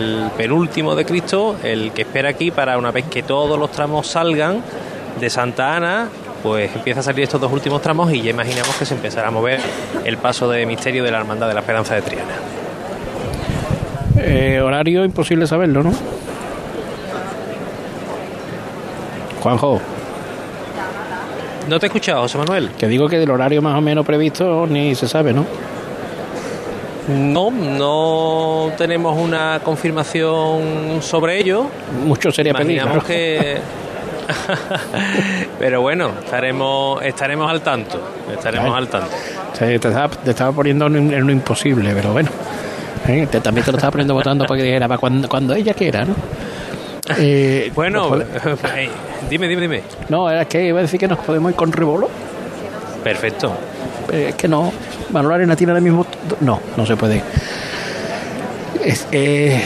[0.00, 4.06] el penúltimo de Cristo, el que espera aquí para una vez que todos los tramos
[4.06, 4.62] salgan
[5.20, 6.08] de Santa Ana,
[6.42, 9.30] pues empieza a salir estos dos últimos tramos y ya imaginamos que se empezará a
[9.30, 9.60] mover
[10.04, 12.34] el paso de misterio de la Hermandad de la Esperanza de Triana.
[14.16, 15.92] Eh, horario imposible saberlo, ¿no?
[19.42, 19.80] Juanjo.
[21.68, 22.70] No te he escuchado, José Manuel.
[22.78, 25.44] Que digo que del horario más o menos previsto ni se sabe, ¿no?
[27.08, 31.66] No, no tenemos una confirmación sobre ello.
[32.04, 32.50] Mucho sería.
[32.50, 33.58] Imaginamos que.
[35.58, 38.00] Pero bueno, estaremos estaremos al tanto.
[38.32, 39.10] Estaremos al tanto.
[39.58, 42.30] Te, estaba, poniendo en lo imposible, pero bueno.
[43.08, 43.26] ¿eh?
[43.42, 46.14] también te lo estaba poniendo votando para que dijera para cuando, cuando ella quiera, ¿no?
[47.18, 48.08] Eh, bueno,
[49.28, 49.82] dime, dime, dime.
[50.08, 52.08] No, es que iba a decir que nos podemos ir con Ribolo.
[53.02, 53.52] Perfecto.
[54.12, 54.72] Es que no.
[55.10, 56.06] Manuel Arena tiene ahora mismo.
[56.40, 57.22] No, no se puede.
[59.12, 59.62] Eh,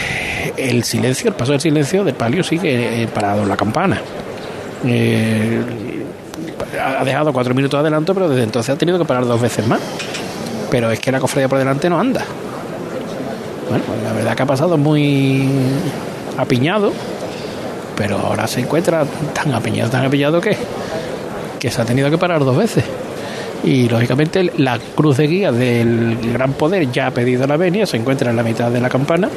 [0.57, 4.01] el silencio, el paso del silencio del palio sigue eh, parado en la campana.
[4.85, 5.63] Eh,
[6.83, 9.67] ha dejado cuatro minutos de adelanto, pero desde entonces ha tenido que parar dos veces
[9.67, 9.81] más.
[10.71, 12.25] Pero es que la cofradía por delante no anda.
[13.69, 15.49] Bueno, la verdad que ha pasado muy
[16.37, 16.93] apiñado,
[17.97, 20.57] pero ahora se encuentra tan apiñado, tan apiñado que,
[21.59, 22.85] que se ha tenido que parar dos veces.
[23.65, 27.97] Y lógicamente la cruz de guía del gran poder ya ha pedido la venia, se
[27.97, 29.29] encuentra en la mitad de la campana.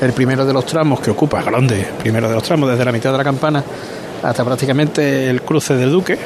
[0.00, 3.12] El primero de los tramos que ocupa, grande, primero de los tramos desde la mitad
[3.12, 3.64] de la campana
[4.22, 6.18] hasta prácticamente el cruce del Duque,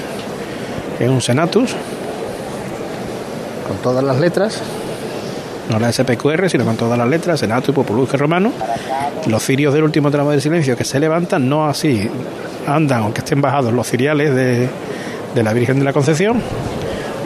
[0.98, 1.70] es un Senatus,
[3.66, 4.60] con todas las letras,
[5.70, 8.52] no la SPQR, sino con todas las letras, Senatus, Populus Romano.
[9.26, 12.10] Los cirios del último tramo de silencio que se levantan, no así
[12.66, 14.68] andan, aunque estén bajados los ciriales de,
[15.34, 16.40] de la Virgen de la Concepción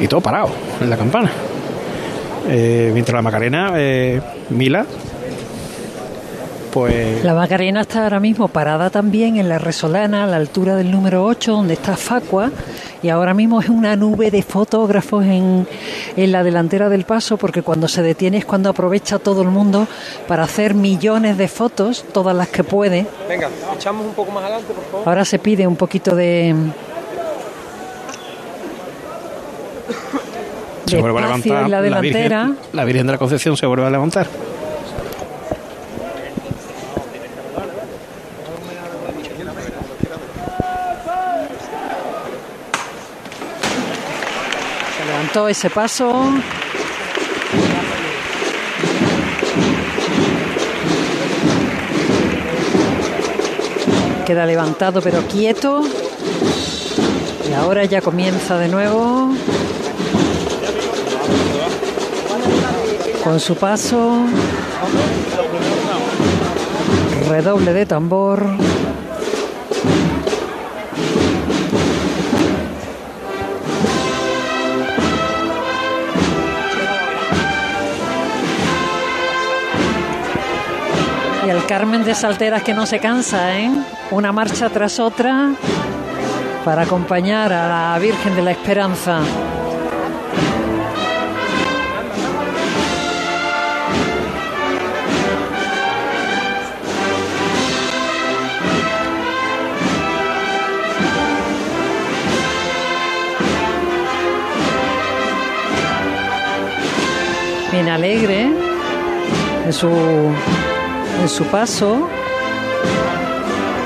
[0.01, 1.31] y todo parado en la campana.
[2.49, 4.85] Eh, mientras la Macarena, eh, Mila,
[6.75, 7.25] pues...
[7.25, 11.25] La Macarena está ahora mismo parada también en la Resolana, a la altura del número
[11.25, 12.51] 8, donde está Facua,
[13.01, 15.67] y ahora mismo es una nube de fotógrafos en,
[16.17, 19.87] en la delantera del paso, porque cuando se detiene es cuando aprovecha todo el mundo
[20.27, 23.07] para hacer millones de fotos, todas las que puede.
[23.29, 25.09] Venga, echamos un poco más adelante, por favor.
[25.09, 26.55] Ahora se pide un poquito de
[30.95, 31.69] se vuelve a levantar.
[31.69, 32.53] La, delantera.
[32.73, 34.27] la, Virgen, de la Concepción se vuelve a levantar.
[44.97, 46.33] Se levantó ese paso.
[54.25, 55.83] Queda levantado pero quieto.
[57.49, 59.35] Y ahora ya comienza de nuevo.
[63.25, 64.27] Con su paso,
[67.27, 68.47] redoble de tambor.
[81.47, 83.71] Y el Carmen de Salteras que no se cansa, ¿eh?
[84.11, 85.53] Una marcha tras otra
[86.63, 89.21] para acompañar a la Virgen de la Esperanza.
[107.75, 108.53] Bien alegre
[109.67, 112.09] en su, en su paso,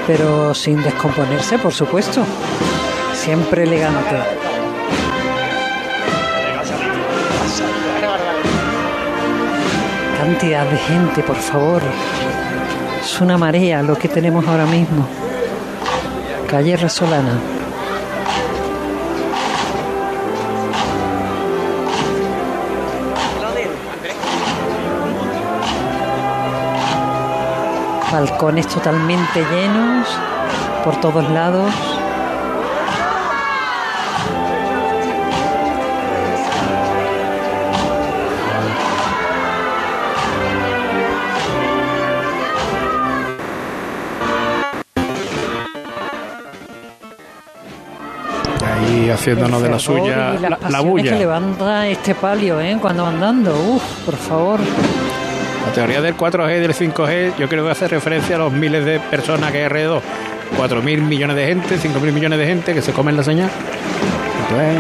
[0.07, 2.23] pero sin descomponerse, por supuesto.
[3.15, 4.17] Siempre elegante.
[10.19, 11.81] Cantidad de gente, por favor.
[13.01, 15.09] Es una marea lo que tenemos ahora mismo.
[16.47, 17.58] Calle Resolana.
[28.13, 30.09] Balcones totalmente llenos
[30.85, 31.73] por todos lados.
[48.65, 51.13] Ahí haciéndonos de la suya la, la, bulla.
[51.13, 52.79] que levanta este palio, ¿eh?
[52.81, 54.61] Cuando andando, uf, por favor.
[55.67, 58.85] La teoría del 4G y del 5G yo creo que hace referencia a los miles
[58.85, 60.03] de personas que hay alrededor.
[60.59, 63.51] 4.000 millones de gente, 5.000 millones de gente que se comen la señal.
[64.49, 64.79] Entonces,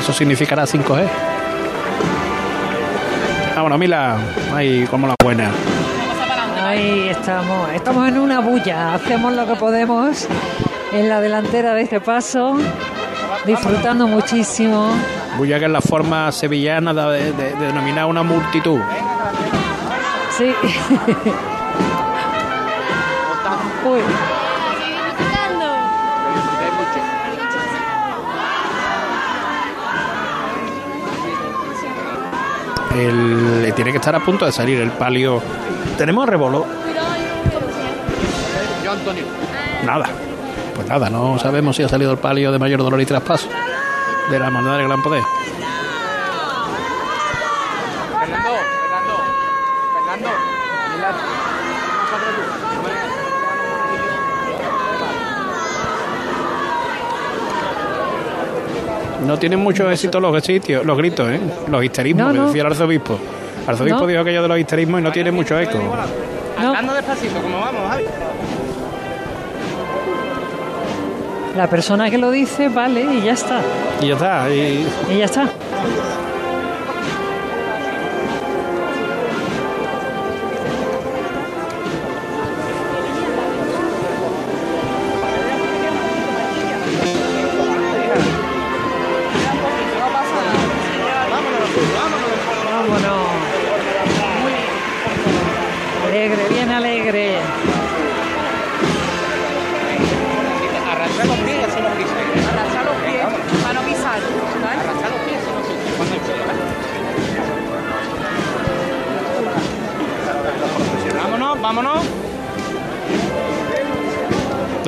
[0.00, 1.06] eso significará 5G.
[3.56, 4.16] Vámonos, Mila.
[4.54, 5.50] Ahí, como la buena.
[7.10, 10.26] Estamos, estamos en una bulla, hacemos lo que podemos
[10.92, 12.56] en la delantera de este paso,
[13.44, 14.88] disfrutando muchísimo.
[15.36, 18.78] Bulla que es la forma sevillana de, de- de denominar una multitud.
[20.42, 20.48] Sí.
[23.88, 24.00] Uy,
[32.98, 35.40] El, tiene que estar a punto de salir el palio.
[35.96, 36.66] ¿Tenemos rebolo?
[39.84, 40.06] Nada.
[40.74, 43.48] Pues nada, no sabemos si ha salido el palio de mayor dolor y traspaso
[44.28, 45.22] de la hermandad del gran poder.
[48.18, 48.81] Fernando,
[59.26, 61.40] No tienen mucho éxito los sitios, los gritos, ¿eh?
[61.68, 63.18] Los histerismos, No, que decía el arzobispo.
[63.64, 64.06] El arzobispo No.
[64.08, 65.78] dijo aquello de los histerismos y no tiene mucho eco.
[65.78, 68.04] no, Andando despacito, como vamos, Javi.
[71.56, 73.60] la persona que lo dice, vale, y ya está.
[74.00, 74.50] Y ya está.
[74.50, 75.48] Y Y ya está.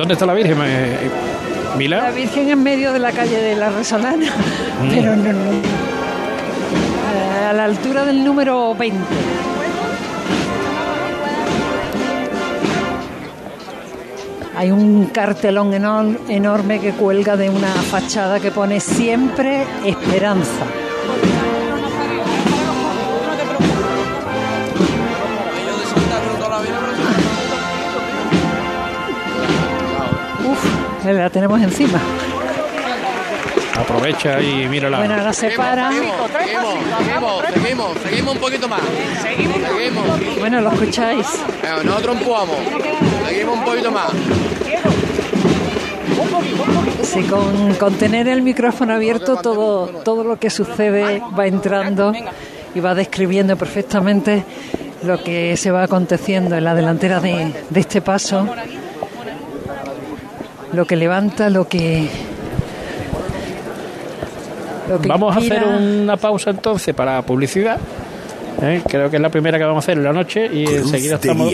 [0.05, 0.59] ¿Dónde está la Virgen?
[0.61, 1.09] Eh,
[1.71, 2.11] La ¿Mila?
[2.11, 4.31] Virgen en medio de la calle de la Resolana,
[4.87, 5.51] pero no, no.
[7.49, 8.99] A la altura del número 20.
[14.55, 20.63] Hay un cartelón enor- enorme que cuelga de una fachada que pone siempre esperanza.
[31.13, 31.99] La tenemos encima.
[33.77, 34.99] Aprovecha y mírala.
[34.99, 35.91] Bueno, ahora se para.
[35.91, 38.81] Seguimos, seguimos, seguimos, seguimos un poquito más.
[39.21, 40.39] Seguimos, seguimos.
[40.39, 41.27] Bueno, lo escucháis.
[41.61, 42.57] Venga, nosotros empujamos.
[43.27, 44.11] Seguimos un poquito más.
[47.03, 52.13] Sí, con, con tener el micrófono abierto todo, todo lo que sucede va entrando
[52.73, 54.43] y va describiendo perfectamente
[55.03, 58.47] lo que se va aconteciendo en la delantera de, de este paso,
[60.75, 62.07] lo que levanta, lo que...
[64.89, 67.79] lo que Vamos a hacer una pausa entonces para publicidad.
[68.61, 68.81] ¿eh?
[68.87, 71.17] Creo que es la primera que vamos a hacer en la noche y Cruz enseguida
[71.17, 71.53] de estamos.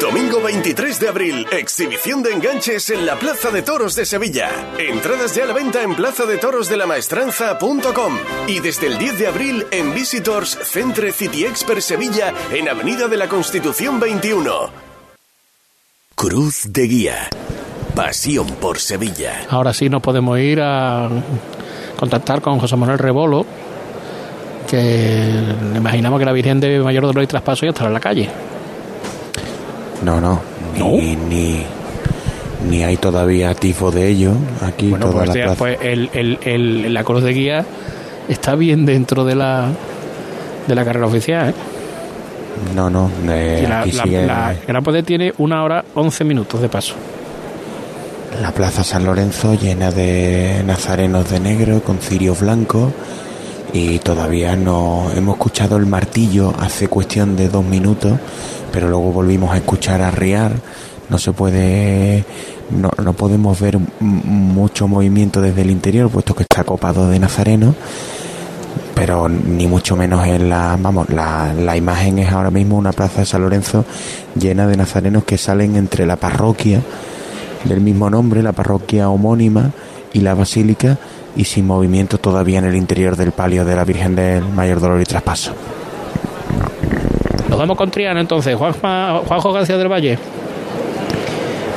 [0.00, 4.50] Domingo 23 de abril, exhibición de enganches en la Plaza de Toros de Sevilla.
[4.78, 10.58] Entradas ya a la venta en plazadetorosdelamaestranza.com y desde el 10 de abril en Visitors
[10.64, 14.52] Centre City Expert Sevilla en Avenida de la Constitución 21.
[16.14, 17.30] Cruz de Guía.
[17.94, 19.46] Pasión por Sevilla.
[19.48, 21.08] Ahora sí nos podemos ir a
[21.96, 23.46] contactar con José Manuel Rebolo,
[24.68, 25.30] que
[25.74, 28.28] imaginamos que la Virgen de Mayor Dolor y Traspaso ya estará en la calle.
[30.04, 30.40] No, no,
[30.76, 31.62] ni, ni,
[32.68, 34.32] ni hay todavía tifo de ello
[34.66, 35.54] aquí Bueno, toda pues, la plaza.
[35.58, 37.64] pues el, el- el- la cruz de guía
[38.28, 39.68] está bien dentro de la
[40.66, 41.50] de la carrera oficial.
[41.50, 41.54] ¿eh?
[42.74, 46.60] No, no, eh, la, aquí la- sigue la Gran Poder tiene una hora 11 minutos
[46.60, 46.94] de paso.
[48.42, 52.92] la plaza San Lorenzo llena de nazarenos de negro con cirios blancos
[53.72, 58.18] y todavía no hemos escuchado el martillo hace cuestión de dos minutos,
[58.72, 60.52] pero luego volvimos a escuchar arriar.
[61.08, 62.24] No se puede,
[62.70, 67.74] no, no podemos ver mucho movimiento desde el interior, puesto que está copado de nazarenos.
[68.94, 73.20] pero ni mucho menos en la, vamos, la, la imagen es ahora mismo una plaza
[73.20, 73.84] de San Lorenzo
[74.34, 76.80] llena de nazarenos que salen entre la parroquia
[77.64, 79.70] del mismo nombre, la parroquia homónima
[80.14, 80.98] y la basílica
[81.36, 85.00] y sin movimiento todavía en el interior del palio de la Virgen del Mayor Dolor
[85.00, 85.52] y Traspaso.
[87.48, 90.18] Nos vamos con Triana entonces, Juanma- Juanjo García del Valle.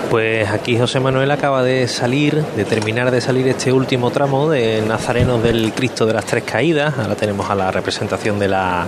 [0.10, 4.82] Pues aquí José Manuel acaba de salir, de terminar de salir este último tramo de
[4.82, 6.98] Nazarenos del Cristo de las Tres Caídas.
[6.98, 8.88] Ahora tenemos a la representación de la,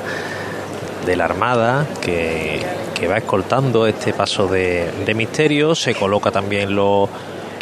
[1.06, 2.60] de la Armada que,
[3.00, 5.76] que va escoltando este paso de, de misterio.
[5.76, 7.08] Se coloca también lo-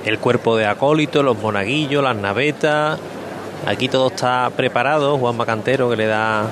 [0.05, 2.99] el cuerpo de acólito, los monaguillos, las navetas.
[3.65, 5.17] Aquí todo está preparado.
[5.17, 6.45] Juan Macantero que le da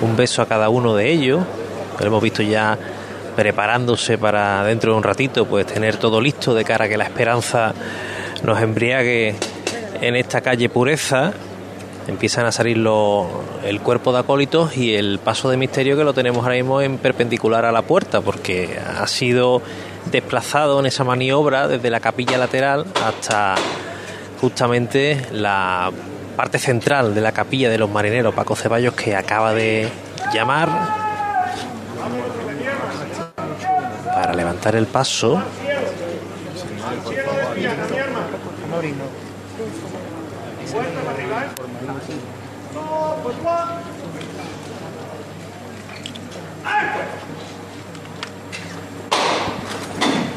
[0.00, 1.40] un beso a cada uno de ellos.
[2.00, 2.78] Lo hemos visto ya
[3.36, 7.04] preparándose para dentro de un ratito, pues tener todo listo de cara a que la
[7.04, 7.72] esperanza
[8.42, 9.34] nos embriague
[10.00, 11.32] en esta calle pureza.
[12.08, 13.26] Empiezan a salir los-
[13.64, 16.98] el cuerpo de acólitos y el paso de misterio que lo tenemos ahora mismo en
[16.98, 19.62] perpendicular a la puerta, porque ha sido
[20.12, 23.54] desplazado en esa maniobra desde la capilla lateral hasta
[24.40, 25.90] justamente la
[26.36, 29.88] parte central de la capilla de los marineros Paco Ceballos que acaba de
[30.32, 30.68] llamar
[34.06, 35.42] para levantar el paso.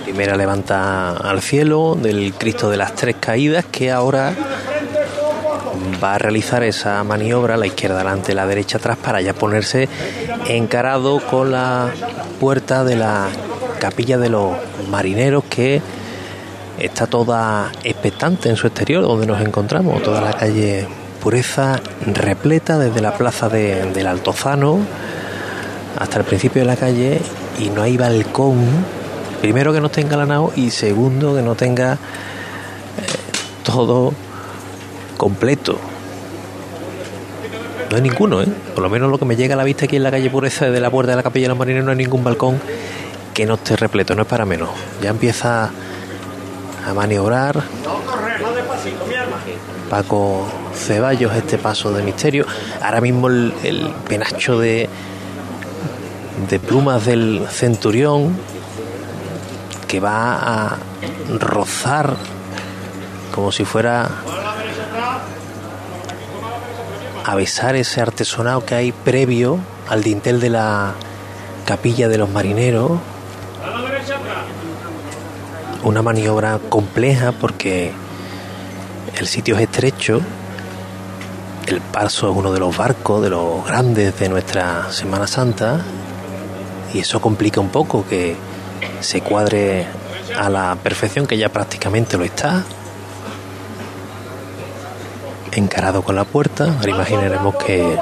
[0.05, 4.33] Primera levanta al cielo del Cristo de las Tres Caídas que ahora
[6.01, 9.89] va a realizar esa maniobra, la izquierda adelante, la derecha atrás, para ya ponerse
[10.47, 11.89] encarado con la
[12.39, 13.27] puerta de la
[13.79, 14.51] capilla de los
[14.89, 15.81] marineros que
[16.79, 20.87] está toda expectante en su exterior, donde nos encontramos, toda la calle
[21.21, 24.77] Pureza repleta desde la plaza de- del Altozano
[25.97, 27.19] hasta el principio de la calle
[27.57, 28.59] y no hay balcón,
[29.45, 31.97] primero que no esté engalanado y segundo que no tenga eh,
[33.63, 34.11] todo
[35.17, 35.77] completo.
[37.91, 38.47] No hay ninguno, ¿eh?
[38.73, 40.65] Por lo menos lo que me llega a la vista aquí en la calle Pureza,
[40.65, 42.59] desde la puerta de la capilla de los marineros, no hay ningún balcón
[43.35, 44.69] que no esté repleto, no es para menos.
[45.03, 45.69] Ya empieza
[46.83, 47.61] a maniobrar
[49.91, 52.47] Paco Ceballos este paso de misterio.
[52.81, 54.89] Ahora mismo el, el penacho de,
[56.49, 58.54] de plumas del centurión
[59.87, 60.77] que va a
[61.39, 62.15] rozar
[63.33, 64.09] como si fuera
[67.25, 70.93] a besar ese artesonado que hay previo al dintel de la
[71.65, 72.91] capilla de los marineros.
[75.83, 77.91] Una maniobra compleja porque
[79.17, 80.21] el sitio es estrecho,
[81.67, 85.81] el paso es uno de los barcos, de los grandes de nuestra Semana Santa,
[86.93, 88.35] y eso complica un poco que
[89.01, 89.87] se cuadre
[90.37, 92.63] a la perfección, que ya prácticamente lo está.
[95.51, 97.97] Encarado con la puerta, ahora imaginaremos que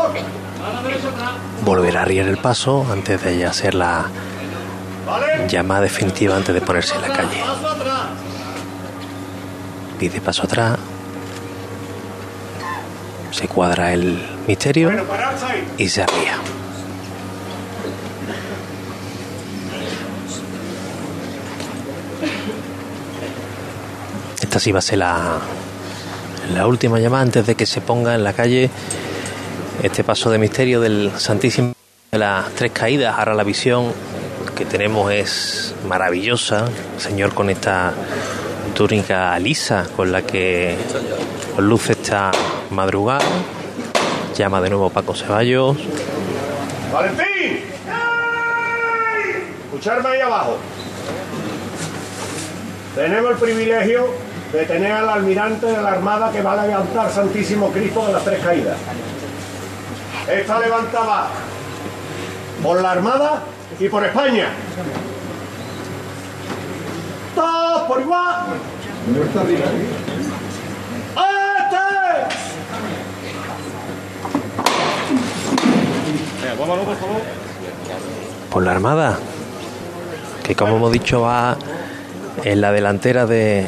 [1.64, 4.08] volverá a arriar el paso antes de ya hacer la
[5.48, 7.44] llamada definitiva antes de ponerse en la calle.
[10.00, 10.80] Pide paso atrás.
[13.32, 14.92] Se cuadra el misterio
[15.78, 16.38] y se arría.
[24.54, 28.34] Esta sí va a ser la, última llamada antes de que se ponga en la
[28.34, 28.70] calle
[29.82, 31.74] este paso de misterio del Santísimo
[32.12, 33.18] de las Tres Caídas.
[33.18, 33.92] Ahora la visión
[34.56, 36.66] que tenemos es maravillosa,
[37.00, 37.96] Señor, con esta
[38.76, 40.76] túnica lisa con la que
[41.58, 42.32] luce esta
[42.70, 43.26] madrugada.
[44.38, 45.78] Llama de nuevo Paco Ceballos.
[46.94, 47.26] ¡Valentín!
[49.66, 50.60] Escucharme ahí abajo.
[52.94, 54.23] Tenemos el privilegio
[54.54, 58.24] de tener al almirante de la Armada que va a levantar Santísimo Cristo de las
[58.24, 58.78] Tres Caídas.
[60.32, 61.28] Esta levantada
[62.62, 63.42] por la Armada
[63.80, 64.50] y por España.
[67.34, 68.46] Todos por igual.
[71.16, 71.78] ¡Este!
[78.52, 79.18] por la Armada,
[80.44, 81.58] que como hemos dicho va
[82.44, 83.68] en la delantera de,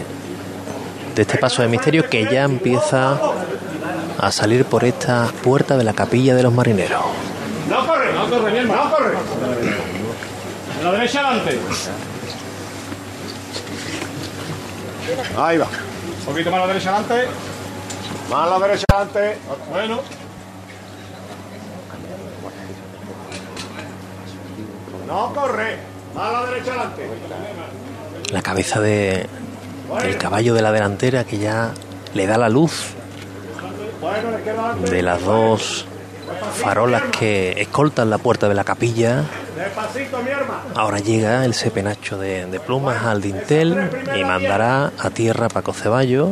[1.15, 3.17] de este paso de misterio que ya empieza
[4.19, 7.01] a salir por esta puerta de la capilla de los marineros.
[7.69, 9.15] No corre, no corre, mi no corre.
[10.83, 11.59] La derecha adelante.
[15.37, 15.67] Ahí va.
[16.19, 17.27] Un poquito más a la derecha adelante.
[18.29, 19.37] Más a la derecha adelante.
[19.71, 20.01] Bueno.
[25.07, 25.77] No corre.
[26.13, 27.09] Más a la derecha adelante.
[28.31, 29.27] La cabeza de,
[30.01, 31.71] del caballo de la delantera que ya
[32.13, 32.93] le da la luz
[34.89, 35.85] de las dos
[36.55, 39.23] farolas que escoltan la puerta de la capilla.
[40.75, 46.29] Ahora llega el sepenacho de, de plumas al dintel y mandará a tierra Paco Ceballo.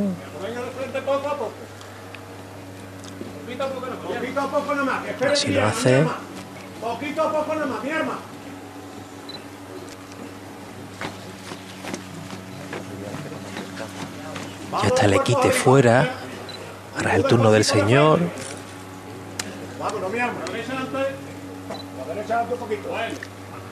[5.32, 6.06] Así lo hace.
[6.82, 8.33] Poquito a poco mi hermano.
[14.82, 16.12] Ya está el equite fuera.
[16.96, 18.20] Ahora es el turno del señor.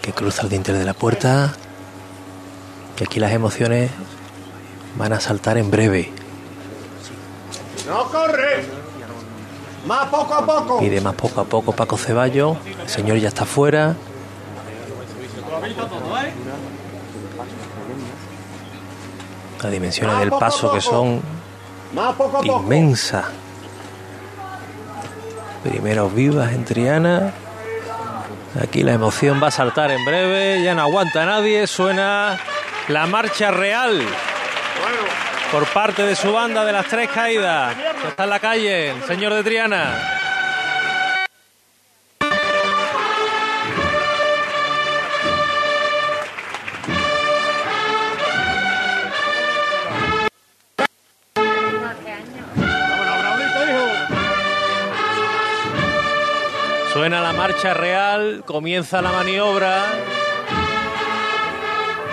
[0.02, 1.54] Que cruza el dintel de la puerta.
[3.00, 3.90] Y aquí las emociones
[4.96, 6.12] van a saltar en breve.
[7.88, 8.66] No corre.
[9.86, 10.80] Más poco a poco.
[10.80, 12.58] Pide más poco a poco Paco Ceballo.
[12.82, 13.96] El señor ya está fuera.
[19.62, 21.22] Las dimensiones del paso que son
[21.94, 22.62] Más poco a poco.
[22.64, 23.26] inmensas.
[25.64, 27.32] Primeros vivas en Triana.
[28.62, 30.64] Aquí la emoción va a saltar en breve.
[30.64, 31.68] Ya no aguanta nadie.
[31.68, 32.38] Suena
[32.88, 34.02] la marcha real
[35.52, 37.76] por parte de su banda de las tres caídas.
[38.08, 40.21] Está en la calle, el señor de Triana.
[57.02, 59.86] Suena la marcha real, comienza la maniobra.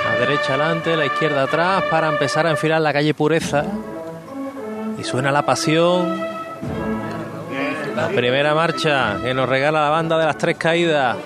[0.06, 3.66] La derecha adelante, la izquierda atrás para empezar a enfilar la calle Pureza.
[4.98, 6.18] Y suena la pasión.
[7.94, 11.18] La primera marcha que nos regala la banda de las tres caídas.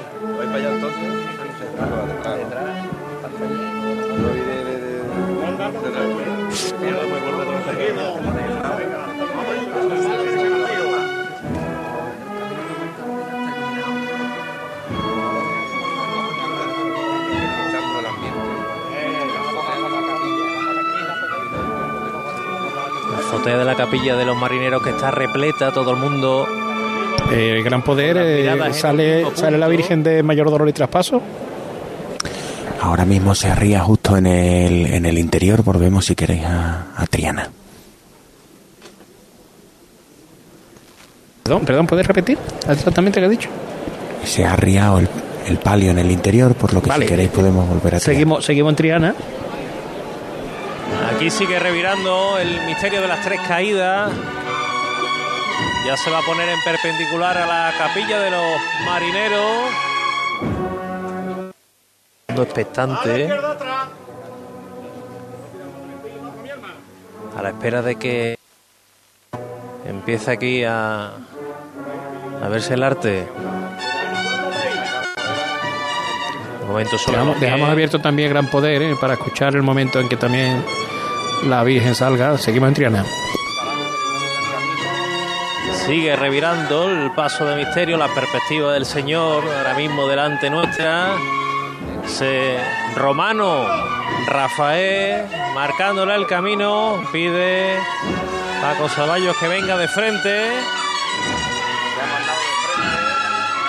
[23.42, 26.46] Azotea de la capilla de los marineros que está repleta, todo el mundo.
[27.32, 29.66] Eh, el gran poder, eh, sale, sale la.
[29.68, 31.20] Virgen de Mayor Dolor y Traspaso.
[32.80, 35.62] Ahora mismo se arría justo en el, en el interior.
[35.64, 37.48] Volvemos si queréis a, a Triana.
[41.42, 43.48] Perdón, perdón, ¿puedes repetir exactamente qué ha dicho?
[44.24, 45.08] Se ha arriado el,
[45.48, 47.06] el palio en el interior, por lo que Vale.
[47.06, 48.00] si queréis podemos volver a Triana.
[48.04, 49.14] Seguimos, seguimos en Triana.
[51.22, 54.10] Aquí sigue revirando el misterio de las tres caídas.
[55.86, 59.70] Ya se va a poner en perpendicular a la capilla de los marineros.
[62.26, 63.30] A Mundo la expectante,
[67.36, 68.36] a la espera de que
[69.86, 71.12] empiece aquí a,
[72.42, 73.28] a verse el arte.
[76.62, 80.16] Un momento sobre Dejamos, abierto también Gran Poder eh, para escuchar el momento en que
[80.16, 80.64] también
[81.42, 82.38] la Virgen salga.
[82.38, 83.04] Seguimos en Triana.
[85.86, 91.14] Sigue revirando el paso de misterio, la perspectiva del Señor, ahora mismo delante nuestra.
[92.06, 92.56] Se,
[92.94, 93.66] Romano,
[94.26, 97.76] Rafael, marcándole el camino, pide
[98.60, 100.50] Paco Ceballos que venga de frente.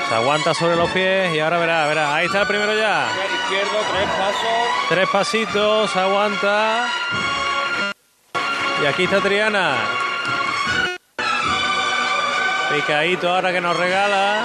[0.08, 2.14] Se aguanta sobre los pies y ahora verá, verá.
[2.14, 3.08] Ahí está el primero ya.
[3.44, 4.90] izquierdo, tres pasos.
[4.90, 6.88] Tres pasitos, aguanta.
[8.82, 9.76] Y aquí está Triana.
[12.74, 14.44] Picadito ahora que nos regala.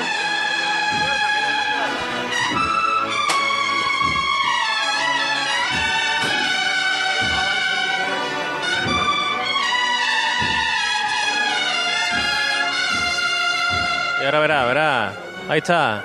[14.20, 15.12] Y ahora verá, verá.
[15.48, 16.02] Ahí está.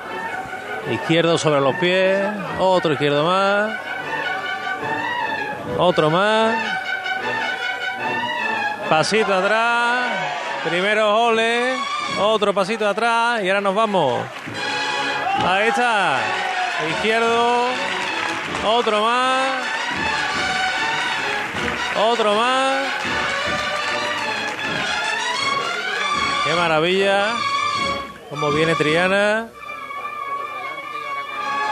[0.92, 2.26] Izquierdo sobre los pies.
[2.60, 3.72] Otro izquierdo más.
[5.78, 6.73] Otro más.
[8.94, 10.06] Pasito atrás.
[10.64, 11.76] Primero ole.
[12.20, 13.42] Otro pasito atrás.
[13.44, 14.24] Y ahora nos vamos.
[15.44, 16.20] Ahí está.
[16.92, 17.70] Izquierdo.
[18.68, 19.48] Otro más.
[22.06, 22.86] Otro más.
[26.46, 27.30] Qué maravilla.
[28.30, 29.50] Cómo viene Triana.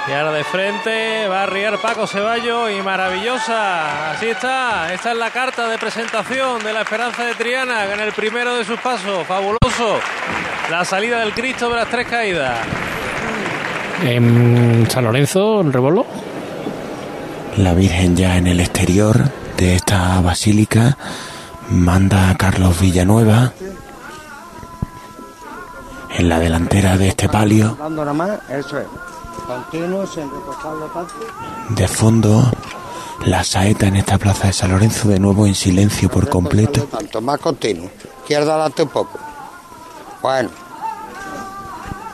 [0.08, 4.12] Y ahora de frente va a arriar Paco Ceballo y maravillosa.
[4.12, 4.92] Así está.
[4.94, 8.66] Esta es la carta de presentación de la Esperanza de Triana en el primero de
[8.66, 9.26] sus pasos.
[9.28, 10.00] Fabuloso.
[10.72, 12.58] La salida del Cristo de las tres caídas.
[14.04, 16.06] En San Lorenzo, el Rebolo.
[17.58, 20.98] La Virgen ya en el exterior de esta basílica
[21.70, 23.54] manda a Carlos Villanueva
[26.10, 27.78] en la delantera de este palio.
[27.80, 28.88] Dando nada más, eso es.
[31.70, 32.52] De fondo,
[33.26, 36.84] la saeta en esta plaza de San Lorenzo de nuevo en silencio por completo.
[36.84, 37.90] Tanto más continuo.
[38.22, 39.20] Izquierda adelante un poco.
[40.22, 40.50] Bueno.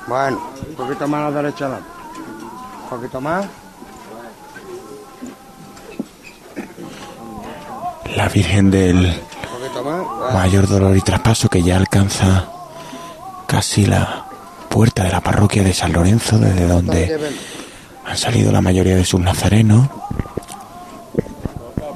[0.08, 1.89] Bueno, un poquito más a la derecha adelante.
[2.84, 3.45] Un poquito más.
[8.15, 9.21] La Virgen del
[10.34, 12.49] mayor dolor y traspaso que ya alcanza
[13.47, 14.26] casi la
[14.69, 17.32] puerta de la parroquia de San Lorenzo, desde donde
[18.06, 19.88] han salido la mayoría de sus nazarenos.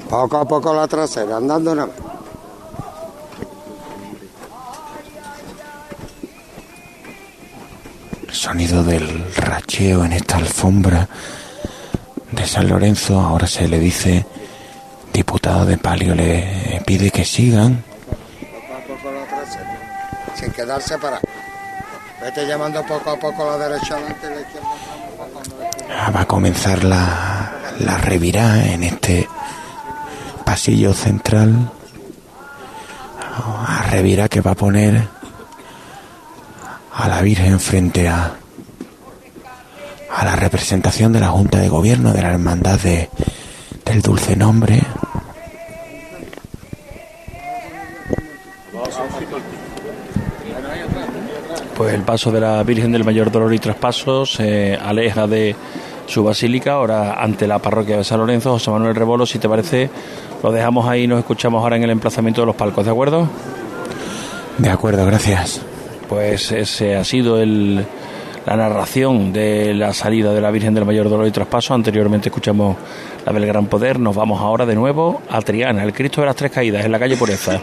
[0.09, 1.95] Poco a poco la trasera, andando nada más.
[8.27, 11.07] El sonido del racheo en esta alfombra
[12.31, 13.19] de San Lorenzo.
[13.19, 14.25] Ahora se le dice,
[15.13, 17.83] diputado de Palio le pide que sigan.
[20.35, 21.30] Sin quedar separado.
[22.21, 24.67] Vete llamando poco a poco la derecha y la izquierda.
[25.99, 29.27] Ah, Va a comenzar la, la revirá en este
[30.45, 31.71] pasillo central.
[33.67, 35.07] A revirá que va a poner
[36.93, 38.35] a la Virgen frente a,
[40.15, 43.09] a la representación de la Junta de Gobierno de la Hermandad de,
[43.85, 44.81] del Dulce Nombre.
[52.01, 55.55] El paso de la Virgen del Mayor Dolor y Traspaso se aleja de
[56.07, 59.87] su basílica, ahora ante la parroquia de San Lorenzo, José Manuel Rebolo, si te parece,
[60.41, 63.27] lo dejamos ahí y nos escuchamos ahora en el emplazamiento de los palcos, ¿de acuerdo?
[64.57, 65.61] De acuerdo, gracias.
[66.09, 67.85] Pues ese ha sido el,
[68.47, 71.75] la narración de la salida de la Virgen del Mayor Dolor y Traspaso.
[71.75, 72.77] Anteriormente escuchamos
[73.23, 73.99] la del Gran Poder.
[73.99, 76.97] Nos vamos ahora de nuevo a Triana, el Cristo de las Tres Caídas, en la
[76.97, 77.61] calle Pureza.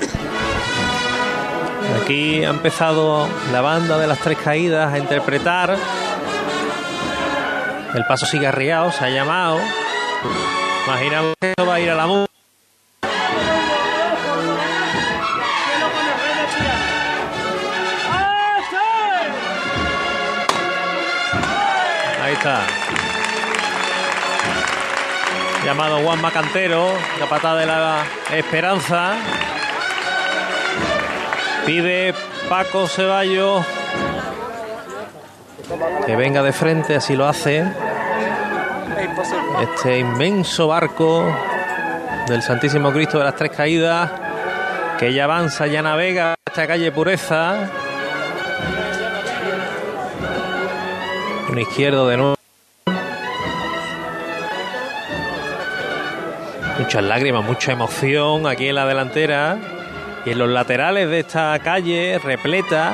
[2.09, 5.77] Aquí ha empezado la banda de las tres caídas a interpretar.
[7.93, 9.61] El paso sigue arriado, se ha llamado.
[10.87, 12.33] Imaginamos que esto va a ir a la música.
[22.23, 22.61] Ahí está.
[25.63, 26.91] Llamado Juan Macantero,
[27.21, 29.15] la patada de la esperanza.
[31.69, 32.15] Pide
[32.49, 33.63] Paco Ceballos
[36.07, 37.63] que venga de frente, así lo hace.
[39.61, 41.31] Este inmenso barco
[42.27, 44.11] del Santísimo Cristo de las Tres Caídas
[44.99, 47.69] que ya avanza, ya navega esta calle Pureza.
[51.51, 52.35] Un izquierdo de nuevo.
[56.79, 59.59] Muchas lágrimas, mucha emoción aquí en la delantera
[60.25, 62.93] y en los laterales de esta calle repleta.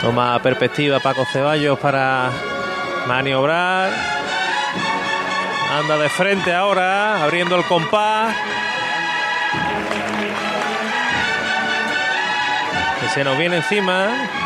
[0.00, 2.30] Toma perspectiva Paco Ceballos para
[3.06, 3.90] maniobrar.
[5.72, 8.34] Anda de frente ahora, abriendo el compás.
[13.00, 14.45] Que se nos viene encima.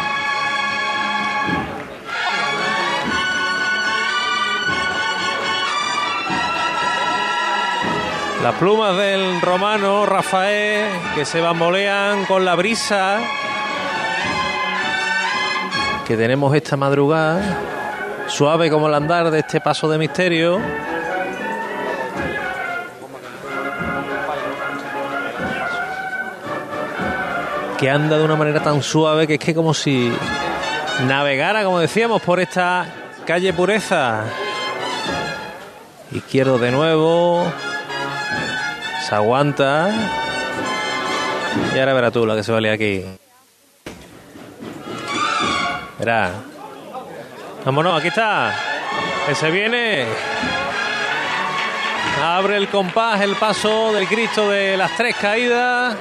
[8.42, 13.18] Las plumas del romano Rafael que se bambolean con la brisa
[16.06, 17.40] que tenemos esta madrugada,
[18.26, 20.58] suave como el andar de este paso de misterio.
[27.78, 30.12] Que anda de una manera tan suave que es que como si
[31.06, 32.86] navegara, como decíamos, por esta
[33.26, 34.24] calle Pureza.
[36.10, 37.44] Izquierdo de nuevo.
[39.10, 39.90] Se aguanta.
[41.74, 43.04] Y ahora verás tú la que se vale aquí.
[45.98, 46.30] Verá.
[47.64, 48.54] Vámonos, aquí está.
[49.26, 50.06] Que se viene.
[52.22, 55.96] Abre el compás, el paso del Cristo de las tres caídas.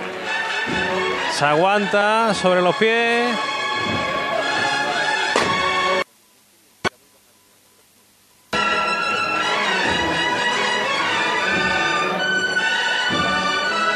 [1.31, 3.35] Se aguanta sobre los pies.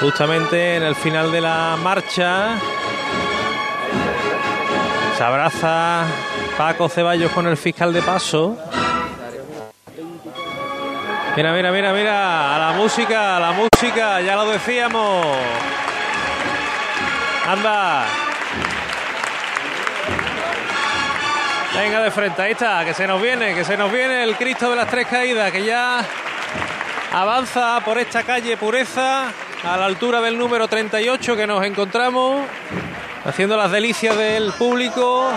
[0.03, 2.57] Justamente en el final de la marcha
[5.17, 6.03] se abraza
[6.57, 8.57] Paco Ceballos con el fiscal de paso.
[11.37, 15.25] Mira, mira, mira, mira, a la música, a la música, ya lo decíamos.
[17.47, 18.03] Anda.
[21.75, 24.69] Venga de frente, ahí está, que se nos viene, que se nos viene el Cristo
[24.69, 26.05] de las Tres Caídas, que ya
[27.13, 29.31] avanza por esta calle Pureza
[29.63, 32.41] a la altura del número 38 que nos encontramos,
[33.23, 35.30] haciendo las delicias del público.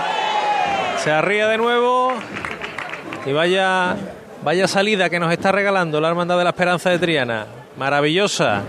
[0.99, 2.13] Se arría de nuevo
[3.25, 3.97] y vaya,
[4.43, 7.47] vaya salida que nos está regalando la Hermandad de la Esperanza de Triana.
[7.77, 8.63] Maravillosa.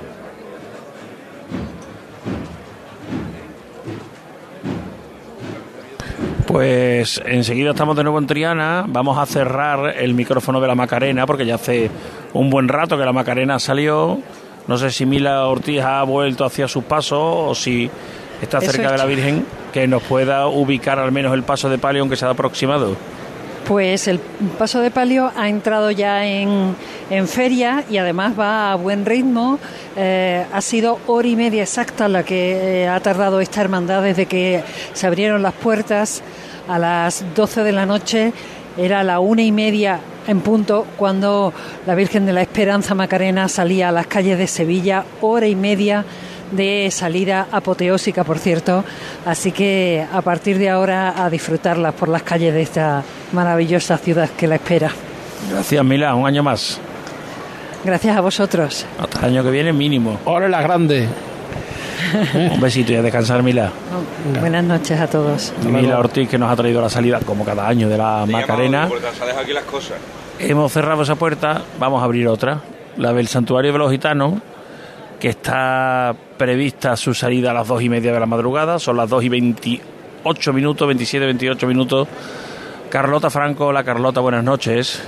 [6.45, 8.85] Pues enseguida estamos de nuevo en Triana.
[8.87, 11.89] Vamos a cerrar el micrófono de la Macarena porque ya hace
[12.33, 14.19] un buen rato que la Macarena salió.
[14.67, 17.89] No sé si Mila Ortiz ha vuelto hacia sus pasos o si
[18.41, 22.01] está cerca de la Virgen que nos pueda ubicar al menos el paso de palio
[22.01, 22.95] aunque sea aproximado.
[23.67, 24.19] Pues el
[24.57, 26.73] paso de palio ha entrado ya en,
[27.09, 29.59] en feria y además va a buen ritmo.
[29.97, 34.25] Eh, ha sido hora y media exacta la que eh, ha tardado esta hermandad desde
[34.25, 36.23] que se abrieron las puertas
[36.69, 38.31] a las 12 de la noche.
[38.77, 41.53] Era la una y media en punto cuando
[41.85, 45.03] la Virgen de la Esperanza Macarena salía a las calles de Sevilla.
[45.21, 46.05] Hora y media
[46.51, 48.83] de salida apoteósica, por cierto.
[49.25, 54.29] Así que a partir de ahora a disfrutarlas por las calles de esta maravillosa ciudad
[54.29, 54.91] que la espera.
[55.51, 56.79] Gracias Mila, un año más.
[57.83, 58.85] Gracias a vosotros.
[58.99, 60.19] Hasta el año que viene mínimo.
[60.25, 61.07] Ahora la grande.
[62.53, 63.71] Un besito y a descansar Mila.
[64.39, 65.53] Buenas noches a todos.
[65.63, 68.89] Mila Ortiz que nos ha traído la salida como cada año de la Macarena.
[69.39, 69.97] Aquí las cosas.
[70.39, 72.61] Hemos cerrado esa puerta, vamos a abrir otra,
[72.97, 74.35] la del Santuario de los Gitanos,
[75.19, 79.09] que está prevista su salida a las dos y media de la madrugada, son las
[79.09, 82.07] dos y 28 minutos, 27, 28 minutos.
[82.89, 85.01] Carlota Franco, la Carlota, buenas noches.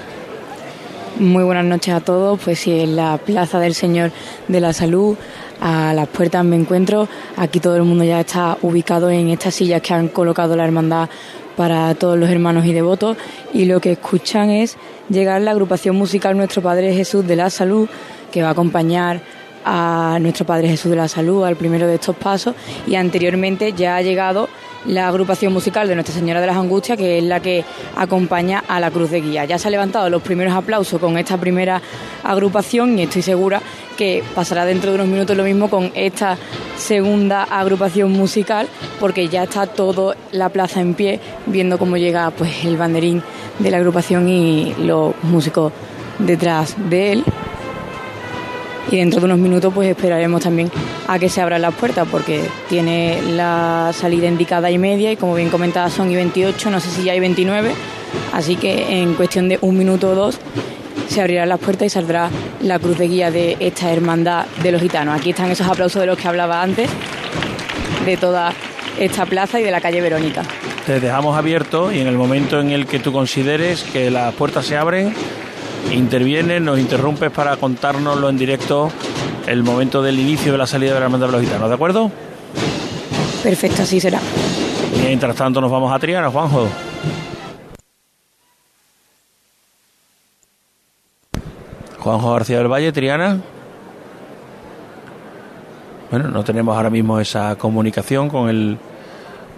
[1.20, 2.40] Muy buenas noches a todos.
[2.44, 4.12] Pues sí, en la Plaza del Señor
[4.48, 5.18] de la Salud,
[5.62, 7.08] a las puertas me encuentro.
[7.38, 11.10] Aquí todo el mundo ya está ubicado en estas sillas que han colocado la hermandad
[11.56, 13.18] para todos los hermanos y devotos.
[13.54, 14.78] Y lo que escuchan es
[15.10, 17.90] llegar la agrupación musical Nuestro Padre Jesús de la Salud,
[18.32, 19.22] que va a acompañar
[19.66, 22.56] a nuestro Padre Jesús de la Salud al primero de estos pasos.
[22.88, 24.48] Y anteriormente ya ha llegado
[24.86, 27.64] la agrupación musical de Nuestra Señora de las Angustias, que es la que
[27.96, 29.46] acompaña a la Cruz de Guía.
[29.46, 31.82] Ya se han levantado los primeros aplausos con esta primera
[32.24, 33.62] agrupación y estoy segura
[33.98, 36.38] que pasará dentro de unos minutos lo mismo con esta
[36.78, 38.68] segunda agrupación musical,
[39.00, 43.22] porque ya está toda la plaza en pie, viendo cómo llega pues el banderín
[43.60, 45.74] de la agrupación y los músicos
[46.20, 47.24] detrás de él
[48.92, 50.72] y dentro de unos minutos pues esperaremos también
[51.08, 55.36] a que se abran las puertas porque tiene la salida indicada y media y como
[55.36, 57.72] bien comentaba son y 28, no sé si ya hay 29,
[58.34, 60.40] así que en cuestión de un minuto o dos
[61.08, 62.30] se abrirán las puertas y saldrá
[62.62, 65.20] la cruz de guía de esta hermandad de los gitanos.
[65.20, 66.90] Aquí están esos aplausos de los que hablaba antes,
[68.06, 68.54] de toda
[69.00, 70.44] esta plaza y de la calle Verónica.
[70.86, 74.66] Te dejamos abierto y en el momento en el que tú consideres que las puertas
[74.66, 75.14] se abren,
[75.92, 78.92] intervienes, nos interrumpes para contárnoslo en directo
[79.48, 82.12] el momento del inicio de la salida de la Hermandad de los Gitanos, ¿de acuerdo?
[83.44, 84.20] Perfecto, así será.
[84.96, 86.68] Y mientras tanto nos vamos a Triana, Juanjo.
[92.00, 93.40] Juanjo García del Valle, Triana.
[96.12, 98.78] Bueno, no tenemos ahora mismo esa comunicación con el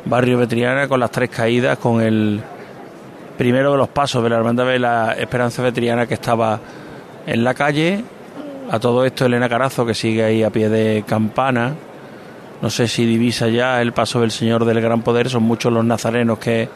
[0.06, 2.42] barrio de Triana, con las tres caídas, con el
[3.42, 6.60] primero de los pasos de la Hermandad de la Esperanza Vetriana que estaba
[7.26, 8.04] en la calle.
[8.70, 11.74] A todo esto Elena Carazo que sigue ahí a pie de campana.
[12.62, 15.28] No sé si divisa ya el paso del Señor del Gran Poder.
[15.28, 16.70] Son muchos los nazarenos que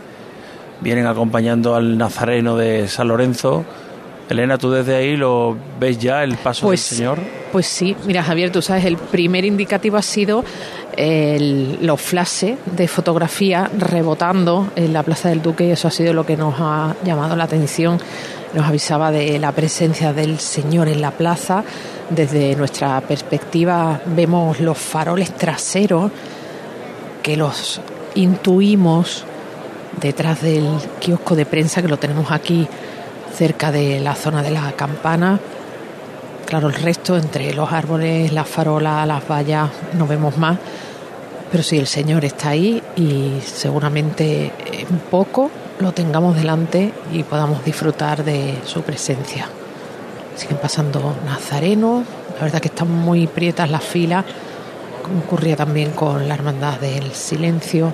[0.81, 3.63] vienen acompañando al nazareno de San Lorenzo.
[4.29, 7.19] Elena, tú desde ahí lo ves ya el paso Pues, del Señor.
[7.51, 10.43] Pues sí, mira Javier, tú sabes, el primer indicativo ha sido
[10.97, 16.13] el- los flashes de fotografía rebotando en la Plaza del Duque y eso ha sido
[16.13, 17.99] lo que nos ha llamado la atención.
[18.53, 21.63] Nos avisaba de la presencia del Señor en la plaza.
[22.09, 26.11] Desde nuestra perspectiva vemos los faroles traseros
[27.21, 27.81] que los
[28.15, 29.23] intuimos
[30.01, 30.67] detrás del
[30.99, 32.67] kiosco de prensa que lo tenemos aquí
[33.35, 35.39] cerca de la zona de la campana.
[36.45, 40.57] Claro, el resto, entre los árboles, las farolas, las vallas, no vemos más.
[41.51, 47.63] Pero sí, el Señor está ahí y seguramente en poco lo tengamos delante y podamos
[47.63, 49.47] disfrutar de su presencia.
[50.35, 54.25] Siguen pasando nazarenos, la verdad que están muy prietas las filas,
[55.03, 57.93] como ocurría también con la Hermandad del Silencio.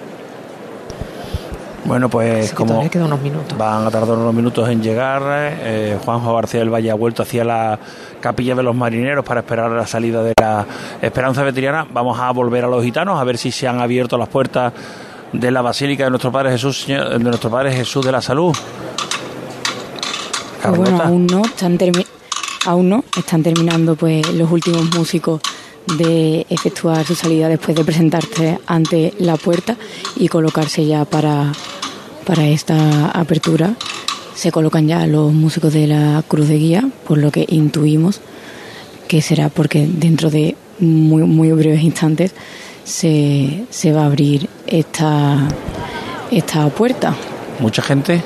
[1.84, 3.58] Bueno, pues Así como todavía quedan unos minutos.
[3.58, 7.44] van a tardar unos minutos en llegar, eh, Juanjo García del Valle ha vuelto hacia
[7.44, 7.80] la
[8.20, 10.65] capilla de los marineros para esperar la salida de la
[11.02, 11.88] Esperanza Veteriana.
[11.91, 14.72] Vamos a volver a los gitanos a ver si se han abierto las puertas
[15.34, 18.56] de la Basílica de nuestro Padre Jesús, Señor- de nuestro Padre Jesús de la Salud.
[20.62, 21.78] Pues bueno, aún no, están
[22.67, 25.41] aún no, están terminando pues los últimos músicos
[25.98, 29.78] de efectuar su salida después de presentarse ante la puerta
[30.15, 31.52] y colocarse ya para,
[32.26, 33.76] para esta apertura.
[34.36, 38.22] Se colocan ya los músicos de la Cruz de Guía, por lo que intuimos
[39.12, 42.34] que será porque dentro de muy, muy breves instantes
[42.86, 45.50] se, se va a abrir esta,
[46.32, 47.13] esta puerta.
[47.60, 48.24] Mucha gente.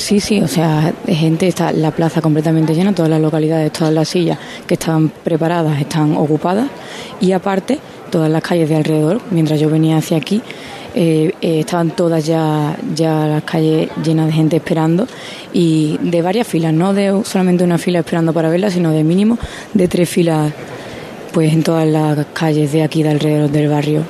[0.00, 4.08] Sí, sí, o sea, gente está la plaza completamente llena, todas las localidades, todas las
[4.08, 6.68] sillas que estaban preparadas están ocupadas
[7.20, 7.78] y aparte
[8.10, 10.40] todas las calles de alrededor, mientras yo venía hacia aquí,
[10.94, 15.06] eh, eh, estaban todas ya, ya las calles llenas de gente esperando
[15.52, 19.38] y de varias filas, no de solamente una fila esperando para verla, sino de mínimo
[19.74, 20.50] de tres filas
[21.32, 24.02] pues en todas las calles de aquí de alrededor del barrio.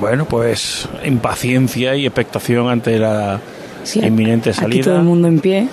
[0.00, 3.38] Bueno, pues impaciencia y expectación ante la
[3.84, 4.84] Sí, inminente Aquí salida.
[4.84, 5.68] todo el mundo en pie.